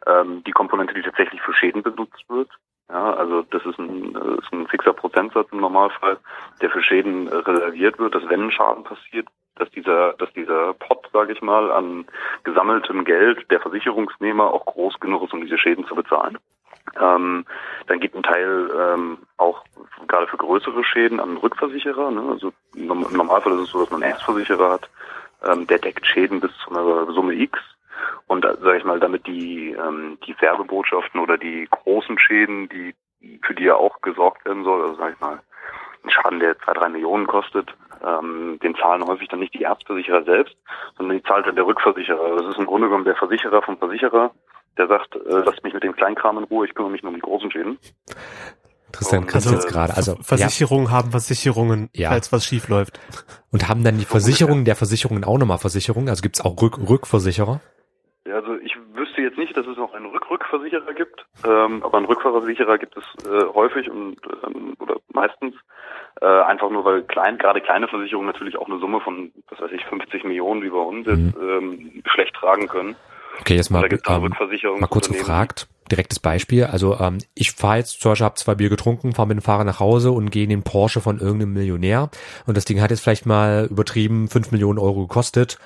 [0.07, 2.51] ähm, die Komponente, die tatsächlich für Schäden benutzt wird.
[2.93, 6.19] Ja, also das ist ein, äh, ist ein fixer Prozentsatz im Normalfall,
[6.61, 11.33] der für Schäden reserviert wird, dass wenn Schaden passiert, dass dieser, dass dieser Pot, sage
[11.33, 12.07] ich mal, an
[12.45, 16.39] gesammeltem Geld der Versicherungsnehmer auch groß genug ist, um diese Schäden zu bezahlen.
[17.01, 17.45] Ähm,
[17.87, 19.63] dann gibt ein Teil ähm, auch
[20.09, 22.11] gerade für größere Schäden an Rückversicherer.
[22.11, 22.23] Ne?
[22.31, 24.89] Also im Normalfall ist es so, dass man einen Erstversicherer hat,
[25.47, 27.59] ähm, der deckt Schäden bis zu einer Summe X.
[28.31, 32.95] Und da, sage ich mal, damit die ähm, die Werbebotschaften oder die großen Schäden, die
[33.43, 35.41] für die ja auch gesorgt werden soll, also sage ich mal,
[36.05, 37.75] ein Schaden, der zwei, drei Millionen kostet,
[38.07, 40.55] ähm, den zahlen häufig dann nicht die Erstversicherer selbst,
[40.97, 42.37] sondern die zahlt dann der Rückversicherer.
[42.37, 44.31] Das ist im Grunde genommen der Versicherer vom Versicherer,
[44.79, 47.17] der sagt, äh, lasst mich mit dem Kleinkram in Ruhe, ich kümmere mich nur um
[47.17, 47.79] die großen Schäden.
[48.93, 52.11] Tristan kannst also, jetzt gerade, also ja, Versicherungen haben Versicherungen, Ja.
[52.11, 53.01] falls was schief läuft.
[53.51, 56.09] und haben dann die Versicherungen der Versicherungen auch nochmal Versicherungen?
[56.09, 57.61] Also gibt's auch Rück Rückversicherer?
[58.31, 62.07] Ja, also ich wüsste jetzt nicht, dass es noch einen Rückrückversicherer gibt, ähm, aber einen
[62.07, 65.57] Rückversicherer gibt es äh, häufig und ähm, oder meistens
[66.21, 69.73] äh, einfach nur, weil klein, gerade kleine Versicherungen natürlich auch eine Summe von, was weiß
[69.73, 72.95] ich, 50 Millionen wie bei uns jetzt ähm, schlecht tragen können.
[73.41, 74.35] Okay, jetzt mal, ähm,
[74.79, 76.65] mal kurz gefragt, direktes Beispiel.
[76.65, 79.65] Also ähm, ich fahre jetzt zum Beispiel, habe zwei Bier getrunken, fahre mit dem Fahrer
[79.65, 82.11] nach Hause und gehe in den Porsche von irgendeinem Millionär
[82.47, 85.59] und das Ding hat jetzt vielleicht mal übertrieben 5 Millionen Euro gekostet.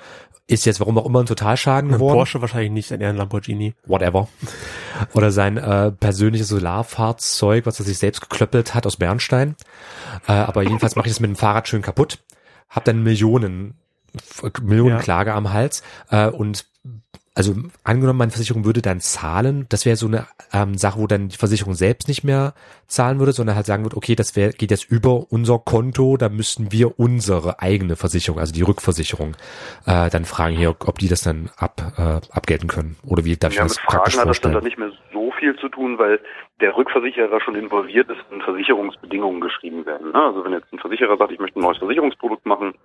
[0.47, 2.17] Ist jetzt warum auch immer ein Totalschaden Ein geworden.
[2.17, 3.73] Porsche wahrscheinlich nicht, eher ein Lamborghini.
[3.85, 4.27] whatever.
[5.13, 9.55] Oder sein äh, persönliches Solarfahrzeug, was er sich selbst geklöppelt hat aus Bernstein.
[10.27, 12.19] Äh, aber jedenfalls mache ich das mit dem Fahrrad schön kaputt.
[12.69, 13.73] Hab dann Millionen,
[14.61, 15.81] Millionenklage am Hals.
[16.11, 16.65] Äh, und
[17.35, 21.27] also angenommen, meine Versicherung würde dann zahlen, das wäre so eine ähm, Sache, wo dann
[21.27, 22.53] die Versicherung selbst nicht mehr
[22.87, 26.29] zahlen würde, sondern halt sagen würde, okay, das wär, geht jetzt über unser Konto, da
[26.29, 29.35] müssten wir unsere eigene Versicherung, also die Rückversicherung,
[29.85, 32.95] äh, dann fragen hier, ob die das dann ab, äh, abgelten können.
[33.05, 34.91] Oder wie darf ich Ja, mit das praktisch Fragen hat das dann, dann nicht mehr
[35.11, 36.21] so viel zu tun, weil
[36.61, 40.13] der Rückversicherer schon involviert ist, wenn Versicherungsbedingungen geschrieben werden.
[40.13, 40.23] ne?
[40.23, 42.75] Also wenn jetzt ein Versicherer sagt, ich möchte ein neues Versicherungsprodukt machen,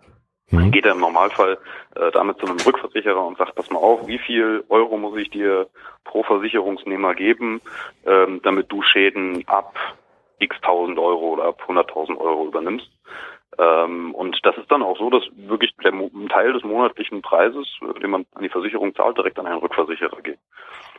[0.50, 0.70] Mhm.
[0.72, 1.58] geht er im Normalfall
[1.94, 5.30] äh, damit zu einem Rückversicherer und sagt, pass mal auf, wie viel Euro muss ich
[5.30, 5.68] dir
[6.04, 7.60] pro Versicherungsnehmer geben,
[8.04, 9.74] ähm, damit du Schäden ab
[10.38, 12.88] x tausend Euro oder ab 100.000 Euro übernimmst.
[13.58, 17.22] Ähm, und das ist dann auch so, dass wirklich der Mo ein Teil des monatlichen
[17.22, 20.38] Preises, äh, den man an die Versicherung zahlt, direkt an einen Rückversicherer geht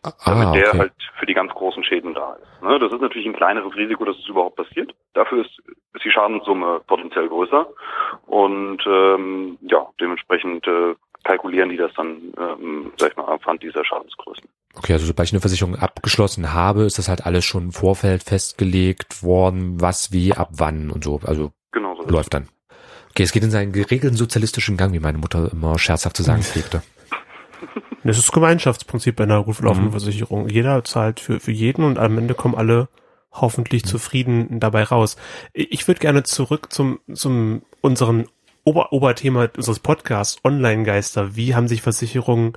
[0.04, 0.80] damit Ah, der okay.
[0.80, 2.64] halt für die ganz großen Schäden da ist.
[2.64, 4.94] Ne, das ist natürlich ein kleineres Risiko, dass es überhaupt passiert.
[5.14, 5.52] Dafür ist,
[5.94, 7.68] ist die Schadenssumme potenziell größer
[8.26, 13.86] und ähm, ja, dementsprechend äh, kalkulieren die das dann, ähm, sag ich mal, anhand dieser
[13.86, 14.44] Schadensgrößen.
[14.76, 18.24] Okay, also sobald ich eine Versicherung abgeschlossen habe, ist das halt alles schon im Vorfeld
[18.24, 21.20] festgelegt worden, was, wie, ab wann und so.
[21.26, 22.04] Also Genau so.
[22.10, 22.48] läuft dann.
[23.12, 26.44] Okay, es geht in seinen geregelten sozialistischen Gang, wie meine Mutter immer scherzhaft zu sagen
[26.44, 26.82] pflegte.
[28.04, 30.00] Das ist das Gemeinschaftsprinzip bei einer gut laufenden Mhm.
[30.00, 30.50] Versicherung.
[30.50, 32.90] Jeder zahlt für, für jeden und am Ende kommen alle
[33.32, 35.18] hoffentlich zufrieden dabei raus.
[35.54, 38.28] Ich würde gerne zurück zum, zum unseren
[38.64, 41.36] Ober Oberthema unseres Podcasts, Online-Geister.
[41.36, 42.54] Wie haben sich Versicherungen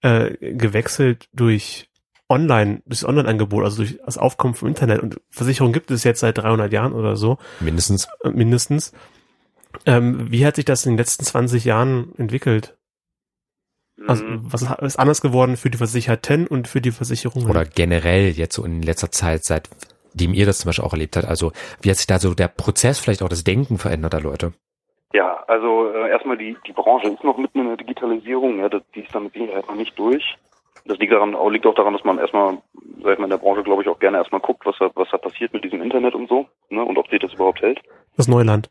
[0.00, 1.87] äh, gewechselt durch
[2.28, 5.00] Online, durch das Online-Angebot, also durch das Aufkommen vom Internet.
[5.00, 7.38] Und Versicherungen gibt es jetzt seit 300 Jahren oder so.
[7.60, 8.08] Mindestens.
[8.22, 8.92] Äh, mindestens.
[9.86, 12.76] Ähm, wie hat sich das in den letzten 20 Jahren entwickelt?
[14.06, 14.40] Also, Mhm.
[14.52, 17.50] was ist anders geworden für die Versicherten und für die Versicherungen?
[17.50, 21.26] Oder generell jetzt so in letzter Zeit, seitdem ihr das zum Beispiel auch erlebt habt.
[21.26, 24.52] Also wie hat sich da so der Prozess, vielleicht auch das Denken verändert der Leute?
[25.12, 28.82] Ja, also äh, erstmal die, die Branche ist noch mitten in der Digitalisierung, ja, das,
[28.94, 30.36] die ist dann mit Sicherheit noch nicht durch.
[30.88, 32.58] Das liegt daran, auch, liegt auch daran, dass man erstmal,
[33.02, 35.08] sag ich mal, in der Branche, glaube ich, auch gerne erstmal guckt, was da, was
[35.10, 37.80] da passiert mit diesem Internet und so, ne, und ob sich das überhaupt hält.
[38.16, 38.70] das Neuland.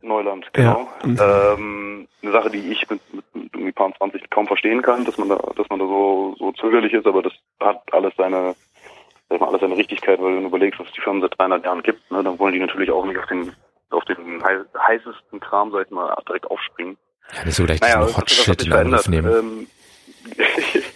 [0.00, 0.86] Neuland, Ja.
[1.02, 1.54] genau.
[1.54, 3.24] Ähm, eine Sache, die ich mit, mit,
[3.54, 6.92] irgendwie paar 20 kaum verstehen kann, dass man da, dass man da so, so zögerlich
[6.92, 8.54] ist, aber das hat alles seine,
[9.28, 11.38] sag ich mal, alles seine Richtigkeit, weil wenn du überlegst, was es die Firmen seit
[11.38, 13.52] 300 Jahren gibt, ne, dann wollen die natürlich auch nicht auf den,
[13.90, 16.96] auf den hei- heißesten Kram, sag ich mal, direkt aufspringen.
[17.36, 19.32] Ja, nicht so gleich Naja, was, Hot Shit in Angriff nehmen.
[19.32, 19.66] Ähm,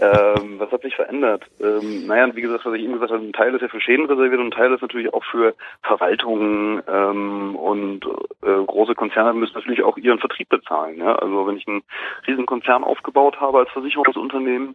[0.00, 1.44] ähm, was hat sich verändert?
[1.60, 4.06] Ähm, naja, wie gesagt, was ich eben gesagt habe, ein Teil ist ja für Schäden
[4.06, 8.06] reserviert und ein Teil ist natürlich auch für Verwaltungen ähm, und
[8.42, 10.98] äh, große Konzerne müssen natürlich auch ihren Vertrieb bezahlen.
[10.98, 11.16] Ja?
[11.16, 11.82] Also wenn ich einen
[12.26, 14.74] riesen Konzern aufgebaut habe als Versicherungsunternehmen,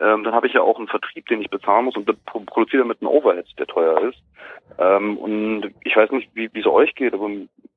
[0.00, 3.02] ähm, dann habe ich ja auch einen Vertrieb, den ich bezahlen muss und produziere damit
[3.02, 4.18] einen Overhead, der teuer ist.
[4.78, 7.28] Ähm, und ich weiß nicht, wie es euch geht, aber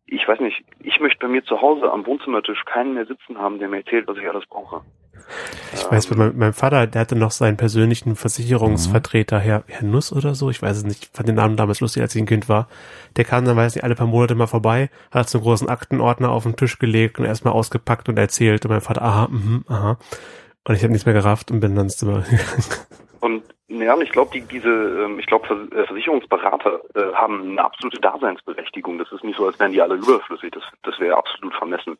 [0.06, 3.58] ich weiß nicht, ich möchte bei mir zu Hause am Wohnzimmertisch keinen mehr sitzen haben,
[3.58, 4.82] der mir erzählt, was ich alles brauche.
[5.74, 10.14] Ich weiß, bei meinem, meinem Vater, der hatte noch seinen persönlichen Versicherungsvertreter, Herr, Herr Nuss
[10.14, 12.28] oder so, ich weiß es nicht, ich fand den Namen damals lustig, als ich ein
[12.28, 12.68] Kind war.
[13.16, 16.30] Der kam dann, weiß nicht, alle paar Monate mal vorbei, hat so einen großen Aktenordner
[16.30, 19.98] auf den Tisch gelegt und erstmal ausgepackt und erzählt und mein Vater, aha, mhm, aha.
[20.66, 22.64] Und ich habe nichts mehr gerafft und bin dann ins Zimmer gegangen.
[23.20, 28.00] Und ja, ich glaube, die, diese, ähm, ich glaube, äh, Versicherungsberater äh, haben eine absolute
[28.02, 28.98] Daseinsberechtigung.
[28.98, 30.52] Das ist nicht so, als wären die alle überflüssig.
[30.52, 31.98] Das, das wäre absolut vermessen.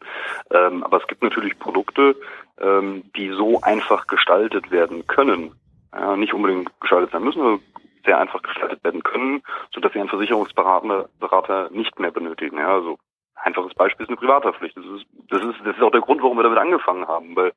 [0.52, 2.16] Ähm, aber es gibt natürlich Produkte,
[2.60, 5.54] ähm, die so einfach gestaltet werden können.
[5.94, 7.60] Ja, nicht unbedingt gestaltet sein müssen, aber
[8.06, 9.42] sehr einfach gestaltet werden können,
[9.74, 12.58] sodass sie einen Versicherungsberater Berater nicht mehr benötigen.
[12.58, 12.98] Ja, also
[13.44, 14.76] einfaches Beispiel ist eine Privathaftpflicht.
[14.78, 17.52] Das ist, das ist, das ist auch der Grund, warum wir damit angefangen haben, weil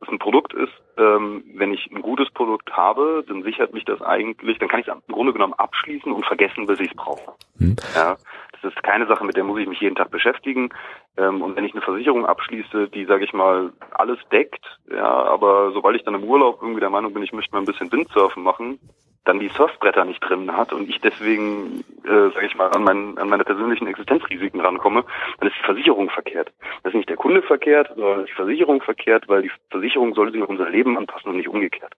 [0.00, 4.00] das ein Produkt ist, ähm, wenn ich ein gutes Produkt habe, dann sichert mich das
[4.00, 7.32] eigentlich, dann kann ich es im Grunde genommen abschließen und vergessen, bis ich es brauche.
[7.58, 7.76] Hm.
[7.94, 8.16] Ja,
[8.52, 10.70] das ist keine Sache, mit der muss ich mich jeden Tag beschäftigen.
[11.16, 15.72] Ähm, und wenn ich eine Versicherung abschließe, die, sage ich mal, alles deckt, ja, aber
[15.72, 18.42] sobald ich dann im Urlaub irgendwie der Meinung bin, ich möchte mal ein bisschen Windsurfen
[18.42, 18.78] machen,
[19.24, 23.18] dann die Surfbretter nicht drin hat und ich deswegen, äh, sage ich mal, an, mein,
[23.18, 25.04] an meine persönlichen Existenzrisiken rankomme,
[25.38, 26.52] dann ist die Versicherung verkehrt.
[26.82, 30.42] Das ist nicht der Kunde verkehrt, sondern die Versicherung verkehrt, weil die Versicherung sollte sich
[30.42, 31.92] auf unser Leben anpassen und nicht umgekehrt.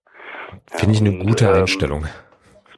[0.66, 2.06] Finde ich eine und, gute ähm, Einstellung.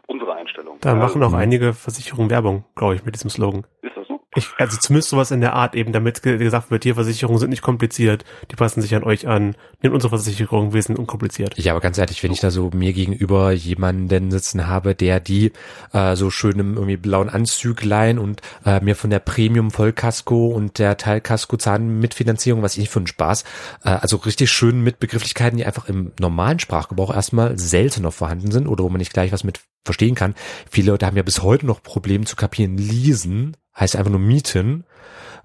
[0.07, 0.79] Unsere Einstellung.
[0.81, 3.65] Da Ja, machen auch einige Versicherungen Werbung, glaube ich, mit diesem Slogan.
[3.81, 4.12] Ist das so?
[4.35, 7.51] Ich, also zumindest sowas in der Art eben, damit ge- gesagt wird, hier Versicherungen sind
[7.51, 9.57] nicht kompliziert, die passen sich an euch an.
[9.83, 11.59] Nehmt unsere Versicherung, wir sind unkompliziert.
[11.59, 15.53] Ja, aber ganz ehrlich, wenn ich da so mir gegenüber jemanden sitzen habe, der die
[15.93, 20.79] äh, so schön im irgendwie blauen Anzüglein und äh, mir von der Premium Vollkasko und
[20.79, 23.45] der Teilkasko Zahn Mitfinanzierung, was ich für einen Spaß,
[23.85, 28.67] äh, also richtig schön mit Begrifflichkeiten, die einfach im normalen Sprachgebrauch erstmal seltener vorhanden sind
[28.67, 30.35] oder wo man nicht gleich was mit verstehen kann.
[30.71, 32.79] Viele Leute haben ja bis heute noch Probleme zu kapieren.
[32.79, 34.85] Leasen heißt einfach nur mieten.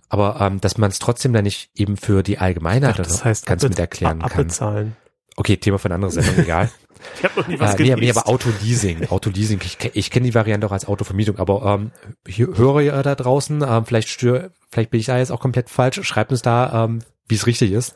[0.09, 3.45] Aber ähm, dass man es trotzdem dann nicht eben für die Allgemeinheit Ach, das heißt,
[3.45, 4.31] ganz mit erklären kann.
[4.31, 4.95] abbezahlen.
[5.35, 6.69] Okay, Thema für eine andere Sendung, egal.
[7.15, 9.07] Ich habe noch nie was äh, nee, nee, aber Autoleasing.
[9.09, 11.91] Autoleasing, ich, ich kenne die Variante auch als Autovermietung, aber ähm,
[12.27, 15.69] hier, höre ihr da draußen, ähm, vielleicht stör, vielleicht bin ich da jetzt auch komplett
[15.69, 17.93] falsch, schreibt uns da, ähm, wie es richtig ist.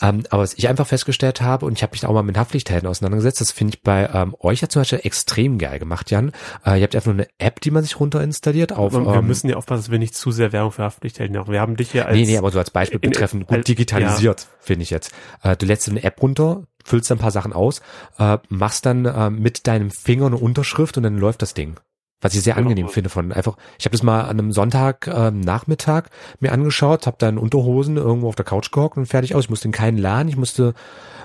[0.00, 2.88] Ähm, aber was ich einfach festgestellt habe, und ich habe mich auch mal mit Haftpflichthelden
[2.88, 6.32] auseinandergesetzt, das finde ich bei ähm, euch ja zum Beispiel extrem geil gemacht, Jan.
[6.64, 8.94] Äh, ihr habt einfach nur eine App, die man sich runterinstalliert auf.
[8.94, 11.52] Aber wir ähm, müssen ja aufpassen, dass wir nicht zu sehr Werbung für Haftpflichthelden machen.
[11.52, 13.68] Wir haben dich hier als nee, nee, aber so als Beispiel in- betreffend als- gut
[13.68, 15.12] digitalisiert, finde ich jetzt.
[15.42, 17.80] Äh, du lädst eine App runter, füllst ein paar Sachen aus,
[18.18, 21.76] äh, machst dann äh, mit deinem Finger eine Unterschrift und dann läuft das Ding.
[22.22, 22.68] Was ich sehr Genau.
[22.68, 23.56] angenehm finde von einfach.
[23.78, 26.08] Ich habe das mal an einem Sonntag ähm, Nachmittag
[26.40, 29.44] mir angeschaut, habe dann Unterhosen irgendwo auf der Couch gehockt und fertig aus.
[29.44, 30.72] Ich musste in keinen Laden, ich musste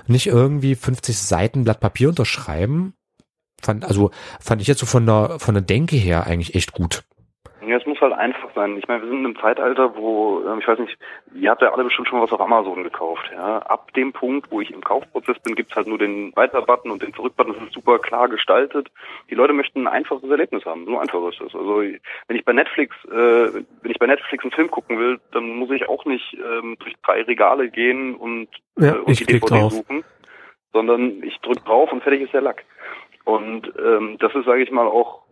[0.06, 2.94] nicht irgendwie 50 Seiten Blatt Papier unterschreiben.
[3.62, 7.04] Fand also fand ich jetzt so von der von der Denke her eigentlich echt gut.
[7.68, 8.78] Ja, es muss halt einfach sein.
[8.78, 10.96] Ich meine, wir sind in einem Zeitalter, wo, ähm, ich weiß nicht,
[11.34, 13.30] ihr habt ja alle bestimmt schon was auf Amazon gekauft.
[13.32, 13.58] Ja?
[13.58, 17.12] Ab dem Punkt, wo ich im Kaufprozess bin, gibt's halt nur den Weiter-Button und den
[17.12, 17.52] Zurück-Button.
[17.52, 18.88] Das ist super klar gestaltet.
[19.28, 20.86] Die Leute möchten ein einfaches Erlebnis haben.
[20.86, 21.54] So einfach ist das.
[21.54, 25.56] Also wenn ich bei Netflix, äh, wenn ich bei Netflix einen Film gucken will, dann
[25.56, 29.46] muss ich auch nicht ähm, durch drei Regale gehen und, Ja, äh, und die DVD
[29.60, 29.72] drauf.
[29.72, 30.04] suchen,
[30.72, 32.64] sondern ich drücke drauf und fertig ist der Lack.
[33.24, 35.27] Und ähm, das ist, sage ich mal, auch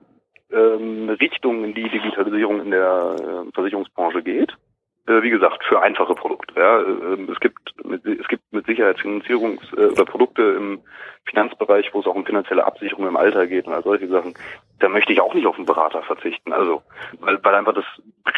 [0.52, 4.56] ähm, Richtung, in die Digitalisierung in der äh, Versicherungsbranche geht.
[5.06, 6.54] äh, wie gesagt, für einfache Produkte.
[6.58, 6.80] Ja.
[6.80, 10.80] Ähm, es gibt mit, es gibt mit Sicherheit Finanzierungs- äh, oder Produkte im
[11.24, 14.34] Finanzbereich, wo es auch um finanzielle Absicherung im Alter geht und all solche Sachen.
[14.80, 16.52] Da möchte ich auch nicht auf einen Berater verzichten.
[16.52, 16.82] Also,
[17.20, 17.84] weil, weil einfach das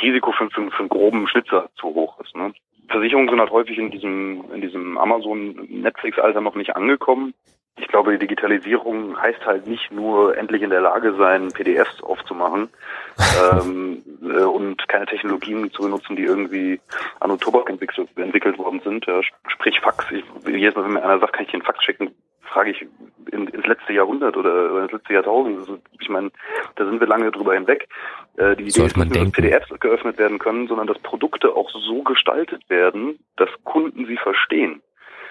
[0.02, 2.36] Risiko für, für, für einen groben Schnitzer zu hoch ist.
[2.36, 2.52] Ne?
[2.88, 7.34] Versicherungen sind halt häufig in diesem, in diesem Amazon-Netflix-Alter noch nicht angekommen.
[7.80, 12.68] Ich glaube, die Digitalisierung heißt halt nicht nur endlich in der Lage sein, PDFs aufzumachen
[13.52, 16.80] ähm, äh, und keine Technologien zu benutzen, die irgendwie
[17.20, 19.06] an und Tobak entwickelt, entwickelt worden sind.
[19.06, 20.06] Ja, sprich Fax.
[20.10, 22.14] Ich, jedes Mal, wenn mir einer sagt, kann ich dir einen Fax schicken,
[22.48, 22.86] frage ich
[23.30, 25.58] in, ins letzte Jahrhundert oder, oder ins letzte Jahrtausend.
[25.58, 26.30] Also, ich meine,
[26.76, 27.88] da sind wir lange drüber hinweg.
[28.36, 31.70] Äh, die Idee ist nicht nur, dass PDFs geöffnet werden können, sondern dass Produkte auch
[31.70, 34.82] so gestaltet werden, dass Kunden sie verstehen.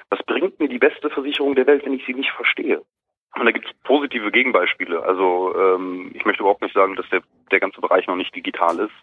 [0.09, 2.81] Was bringt mir die beste Versicherung der Welt, wenn ich sie nicht verstehe?
[3.35, 5.03] Und da gibt es positive Gegenbeispiele.
[5.03, 8.79] Also ähm, ich möchte überhaupt nicht sagen, dass der, der ganze Bereich noch nicht digital
[8.79, 8.95] ist.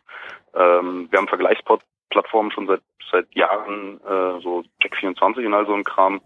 [0.55, 2.81] Ähm, wir haben Vergleichsplattformen schon seit
[3.15, 6.21] seit Jahren, äh, so Check24 und all so ein Kram,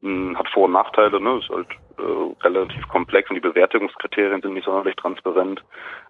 [0.00, 1.38] mh, hm, hat Vor- und Nachteile, ne?
[1.38, 1.68] Ist halt
[1.98, 5.64] äh, relativ komplex und die Bewertungskriterien sind nicht sonderlich transparent.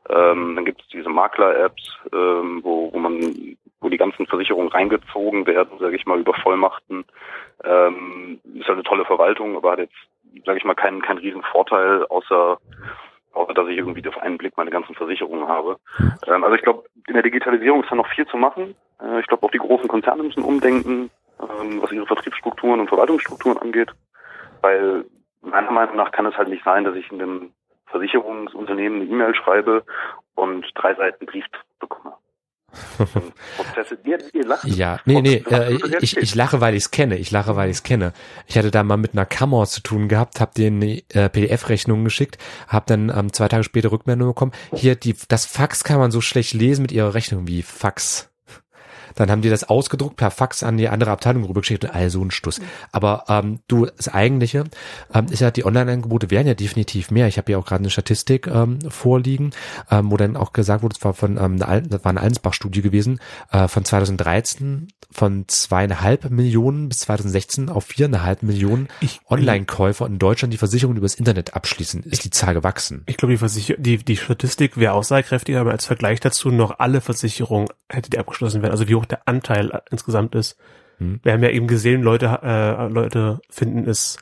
[0.08, 5.47] Ähm, dann gibt es diese Makler-Apps, ähm, wo, wo man, wo die ganzen Versicherungen reingezogen
[5.47, 7.05] werden, sage ich mal, über Vollmachten.
[7.62, 9.94] Ähm, ist halt eine tolle Verwaltung, aber hat jetzt,
[10.44, 12.59] sage ich mal, keinen keinen riesen Vorteil, außer
[13.35, 15.77] außer dass ich irgendwie auf einen Blick meine ganzen Versicherungen habe.
[16.27, 18.75] Ähm, also ich glaube, in der Digitalisierung ist da noch viel zu machen.
[19.03, 23.59] Äh, ich glaube, auch die großen Konzerne müssen umdenken, ähm, was ihre Vertriebsstrukturen und Verwaltungsstrukturen
[23.59, 23.90] angeht,
[24.62, 25.05] weil
[25.42, 27.53] meiner Meinung nach kann es halt nicht sein, dass ich in einem
[27.87, 29.85] Versicherungsunternehmen eine E-Mail schreibe
[30.37, 31.44] und drei Seiten Brief
[31.81, 32.14] bekomme.
[33.56, 33.98] Prozesse.
[34.04, 34.64] Ihr, ihr lacht.
[34.64, 37.16] Ja, nee, nee, äh, ich, ich lache, weil ich es kenne.
[37.16, 38.12] Ich lache, weil ich es kenne.
[38.46, 42.38] Ich hatte da mal mit einer Kammer zu tun gehabt, habe denen äh, PDF-Rechnung geschickt,
[42.68, 44.52] habe dann ähm, zwei Tage später Rückmeldung bekommen.
[44.74, 48.30] Hier, die, das Fax kann man so schlecht lesen mit ihrer Rechnung wie Fax.
[49.14, 52.22] Dann haben die das ausgedruckt, per Fax an die andere Abteilung rübergeschickt und all so
[52.22, 52.61] ein Stuss.
[52.92, 54.64] Aber ähm, du, das Eigentliche
[55.12, 57.29] ähm, ist ja, die Online-Angebote werden ja definitiv mehr.
[57.29, 59.53] Ich habe ja auch gerade eine Statistik ähm, vorliegen,
[59.90, 63.20] ähm, wo dann auch gesagt wurde, es war von ähm, das war eine Allensbach-Studie gewesen,
[63.50, 68.88] äh, von 2013 von zweieinhalb Millionen bis 2016 auf viereinhalb Millionen
[69.29, 73.05] Online-Käufer in Deutschland, die Versicherungen übers Internet abschließen, ist die Zahl gewachsen.
[73.07, 77.68] Ich glaube, die, die, die Statistik wäre aussagekräftiger, aber als Vergleich dazu noch alle Versicherungen
[77.88, 78.72] hätte die abgeschlossen werden.
[78.72, 80.56] Also wie hoch der Anteil insgesamt ist.
[80.98, 81.20] Hm.
[81.22, 84.18] Wir haben ja eben gesehen, Leute, äh, Leute finden es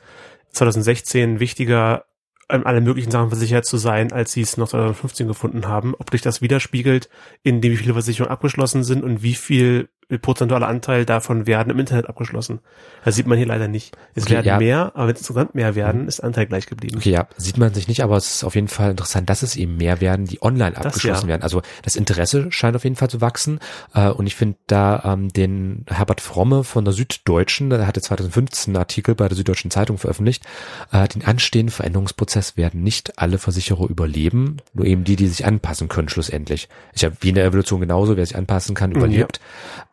[0.51, 2.05] 2016 wichtiger,
[2.47, 5.95] an alle möglichen Sachen versichert zu sein, als sie es noch 2015 gefunden haben.
[5.95, 7.09] Ob sich das widerspiegelt,
[7.41, 11.79] in dem wie viele Versicherungen abgeschlossen sind und wie viel prozentualer Anteil davon werden im
[11.79, 12.59] Internet abgeschlossen.
[13.05, 13.97] Das sieht man hier leider nicht.
[14.15, 14.57] Es okay, werden ja.
[14.57, 16.07] mehr, aber wenn es insgesamt mehr werden, mhm.
[16.07, 16.97] ist der Anteil gleich geblieben.
[16.97, 19.55] Okay, ja, sieht man sich nicht, aber es ist auf jeden Fall interessant, dass es
[19.55, 21.29] eben mehr werden, die online das abgeschlossen ja.
[21.29, 21.43] werden.
[21.43, 23.59] Also das Interesse scheint auf jeden Fall zu wachsen.
[23.93, 28.71] Äh, und ich finde da ähm, den Herbert Fromme von der Süddeutschen, der hatte 2015
[28.71, 30.45] einen Artikel bei der Süddeutschen Zeitung veröffentlicht,
[30.91, 35.89] äh, den anstehenden Veränderungsprozess werden nicht alle Versicherer überleben, nur eben die, die sich anpassen
[35.89, 36.69] können schlussendlich.
[36.93, 39.39] Ist ja wie in der Evolution genauso, wer sich anpassen kann, überlebt.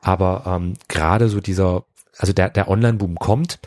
[0.05, 0.10] Ja.
[0.11, 1.85] Aber ähm, gerade so dieser,
[2.18, 3.61] also der, der Online-Boom kommt,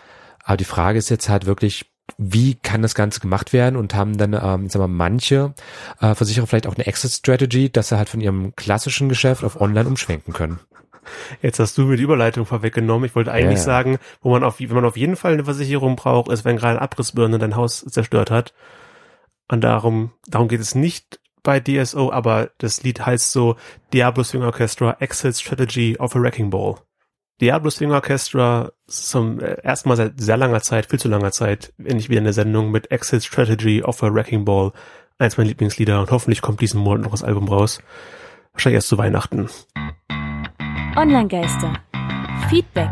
[0.44, 4.18] aber die Frage ist jetzt halt wirklich, wie kann das Ganze gemacht werden und haben
[4.18, 5.54] dann, ähm, sagen wir, manche
[6.02, 9.88] äh, Versicherer vielleicht auch eine Exit-Strategy, dass sie halt von ihrem klassischen Geschäft auf Online
[9.88, 10.60] umschwenken können.
[11.42, 13.06] Jetzt hast du mir die Überleitung vorweggenommen.
[13.06, 13.64] Ich wollte eigentlich ja.
[13.64, 16.74] sagen, wo man auf, wenn man auf jeden Fall eine Versicherung braucht, ist, wenn gerade
[16.74, 18.54] eine Abrissbirne dein Haus zerstört hat.
[19.48, 23.58] Und darum, darum geht es nicht bei DSO, aber das Lied heißt so
[23.94, 26.76] Diablo Swing Orchestra Exit Strategy of a Wrecking Ball.
[27.42, 31.74] Diablo Swing Orchestra zum äh, ersten Mal seit sehr langer Zeit, viel zu langer Zeit,
[31.78, 34.72] endlich wieder in der Sendung mit Exit Strategy of a Wrecking Ball.
[35.20, 37.82] Eins meiner Lieblingslieder und hoffentlich kommt diesen Monat noch das Album raus.
[38.54, 39.50] Wahrscheinlich erst zu Weihnachten.
[40.96, 41.74] Online-Geister.
[42.50, 42.90] Feedback.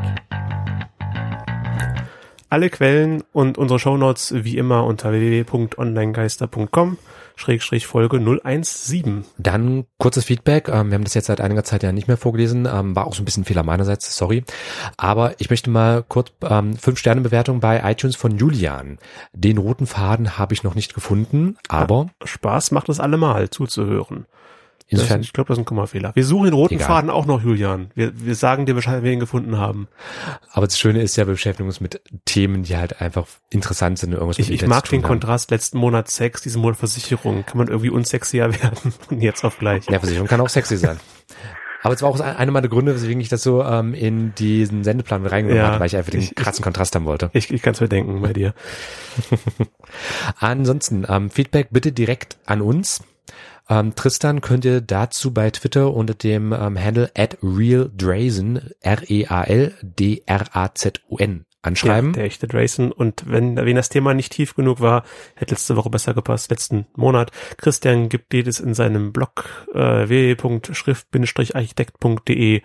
[2.49, 6.97] Alle Quellen und unsere Shownotes wie immer unter www.onlinegeister.com.
[7.41, 9.25] Schrägstrich Folge 017.
[9.38, 10.69] Dann kurzes Feedback.
[10.69, 12.67] Ähm, wir haben das jetzt seit einiger Zeit ja nicht mehr vorgelesen.
[12.71, 14.43] Ähm, war auch so ein bisschen Fehler meinerseits, sorry.
[14.95, 18.99] Aber ich möchte mal kurz ähm, fünf Sterne Bewertung bei iTunes von Julian.
[19.34, 24.27] Den roten Faden habe ich noch nicht gefunden, aber ja, Spaß macht es allemal zuzuhören.
[24.91, 26.11] Insofern, ich glaube, das ist ein Kommafehler.
[26.15, 26.88] Wir suchen den roten egal.
[26.88, 27.91] Faden auch noch, Julian.
[27.95, 29.88] Wir, wir sagen dir Bescheid, wir ihn gefunden haben.
[30.51, 34.11] Aber das Schöne ist ja, wir beschäftigen uns mit Themen, die halt einfach interessant sind.
[34.11, 35.07] Irgendwas ich ich mag den haben.
[35.07, 35.49] Kontrast.
[35.49, 37.45] Letzten Monat Sex, diesen Monat Versicherung.
[37.45, 39.86] Kann man irgendwie unsexier werden von jetzt auf gleich.
[39.89, 40.99] Ja, Versicherung kann auch sexy sein.
[41.84, 45.26] Aber es war auch einer meiner Gründe, weswegen ich das so ähm, in diesen Sendeplan
[45.26, 47.32] reingenommen ja, habe, weil ich einfach den ich, krassen Kontrast haben wollte.
[47.34, 48.53] Ich, ich kann es mir denken bei dir.
[50.39, 53.01] Ansonsten, ähm, Feedback bitte direkt an uns
[53.72, 59.86] Ähm, Tristan könnt ihr dazu bei Twitter unter dem ähm, Handle at realdrazen, R-E-A-L-D-R-A-Z-U-N
[61.61, 62.09] anschreiben.
[62.09, 62.91] Ja, der echte Drayson.
[62.91, 65.05] Und wenn, wenn das Thema nicht tief genug war,
[65.36, 67.32] hätte letzte Woche besser gepasst, letzten Monat.
[67.55, 72.63] Christian gibt jedes in seinem Blog äh, www.schrift-architekt.de.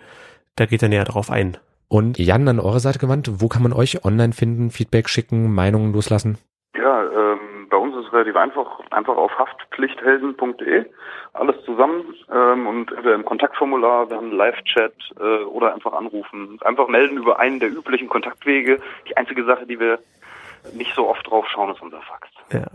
[0.55, 1.55] Da geht er näher drauf ein.
[1.87, 5.93] Und Jan, an eure Seite gewandt, wo kann man euch online finden, Feedback schicken, Meinungen
[5.93, 6.37] loslassen?
[7.69, 10.85] Bei uns ist es relativ einfach, einfach auf haftpflichthelden.de,
[11.33, 16.59] alles zusammen ähm, und entweder im Kontaktformular, wir haben einen Live-Chat äh, oder einfach anrufen.
[16.63, 18.79] Einfach melden über einen der üblichen Kontaktwege.
[19.07, 19.99] Die einzige Sache, die wir
[20.73, 22.29] nicht so oft drauf schauen, ist unser Fax.
[22.51, 22.65] Ja.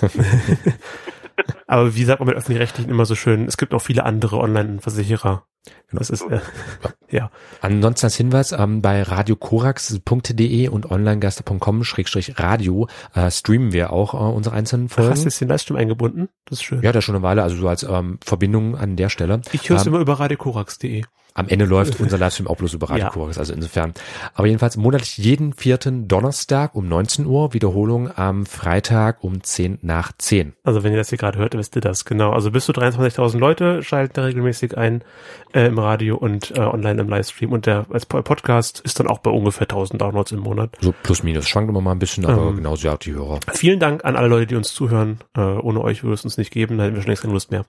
[1.66, 5.44] Aber wie sagt man mit öffentlich-rechtlichen immer so schön, es gibt auch viele andere Online-Versicherer.
[5.88, 5.98] Genau.
[5.98, 6.40] Das ist, äh,
[7.10, 7.30] ja.
[7.60, 14.16] Ansonsten als Hinweis, ähm, bei radiokorax.de und onlinegeister.com schrägstrich radio äh, streamen wir auch äh,
[14.16, 15.10] unsere einzelnen Folgen.
[15.10, 16.28] Hast du jetzt den Livestream eingebunden?
[16.46, 16.82] Das ist schön.
[16.82, 19.42] Ja, das schon eine Weile, also so als ähm, Verbindung an der Stelle.
[19.52, 21.04] Ich höre es Ähm, immer über radiokorax.de.
[21.40, 23.10] Am Ende läuft unser Livestream auch bloß über Radio Ja.
[23.10, 23.94] Korax, also insofern.
[24.34, 30.12] Aber jedenfalls monatlich jeden vierten Donnerstag um 19 Uhr, Wiederholung am Freitag um 10 nach
[30.16, 30.52] 10.
[30.64, 32.30] Also wenn ihr das hier gerade hört, wisst ihr das, genau.
[32.32, 35.02] Also bis zu 23.000 Leute schalten da regelmäßig ein
[35.54, 37.52] äh, im Radio und äh, online im Livestream.
[37.52, 40.76] Und der als Po- Podcast ist dann auch bei ungefähr 1000 Downloads im Monat.
[40.80, 42.56] So plus minus, schwankt immer mal ein bisschen, aber Ähm.
[42.56, 43.40] genauso ja die Hörer.
[43.54, 45.18] Vielen Dank an alle Leute, die uns zuhören.
[45.36, 47.50] Äh, ohne euch würde es uns nicht geben, da hätten wir schon längst keine Lust
[47.50, 47.64] mehr.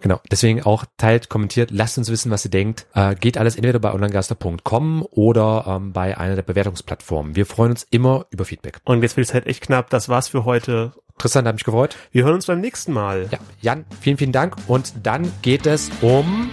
[0.00, 2.86] Genau, deswegen auch teilt, kommentiert, lasst uns wissen, was ihr denkt.
[2.94, 7.36] Äh, geht alles entweder bei onlinegaster.com oder ähm, bei einer der Bewertungsplattformen.
[7.36, 8.80] Wir freuen uns immer über Feedback.
[8.84, 9.90] Und jetzt wird die Zeit echt knapp.
[9.90, 10.92] Das war's für heute.
[11.18, 11.96] Tristan, hat mich gefreut.
[12.12, 13.28] Wir hören uns beim nächsten Mal.
[13.30, 14.56] Ja, Jan, vielen, vielen Dank.
[14.66, 16.48] Und dann geht es um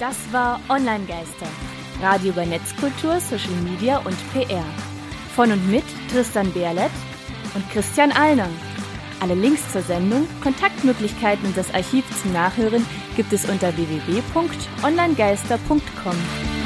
[0.00, 1.46] Das war Online-Geister.
[2.02, 4.64] Radio über Netzkultur, Social Media und PR.
[5.34, 6.90] Von und mit Tristan Berlet
[7.54, 8.48] und Christian Allner.
[9.20, 12.84] Alle Links zur Sendung, Kontaktmöglichkeiten und das Archiv zum Nachhören
[13.16, 16.61] gibt es unter www.onlinegeister.com.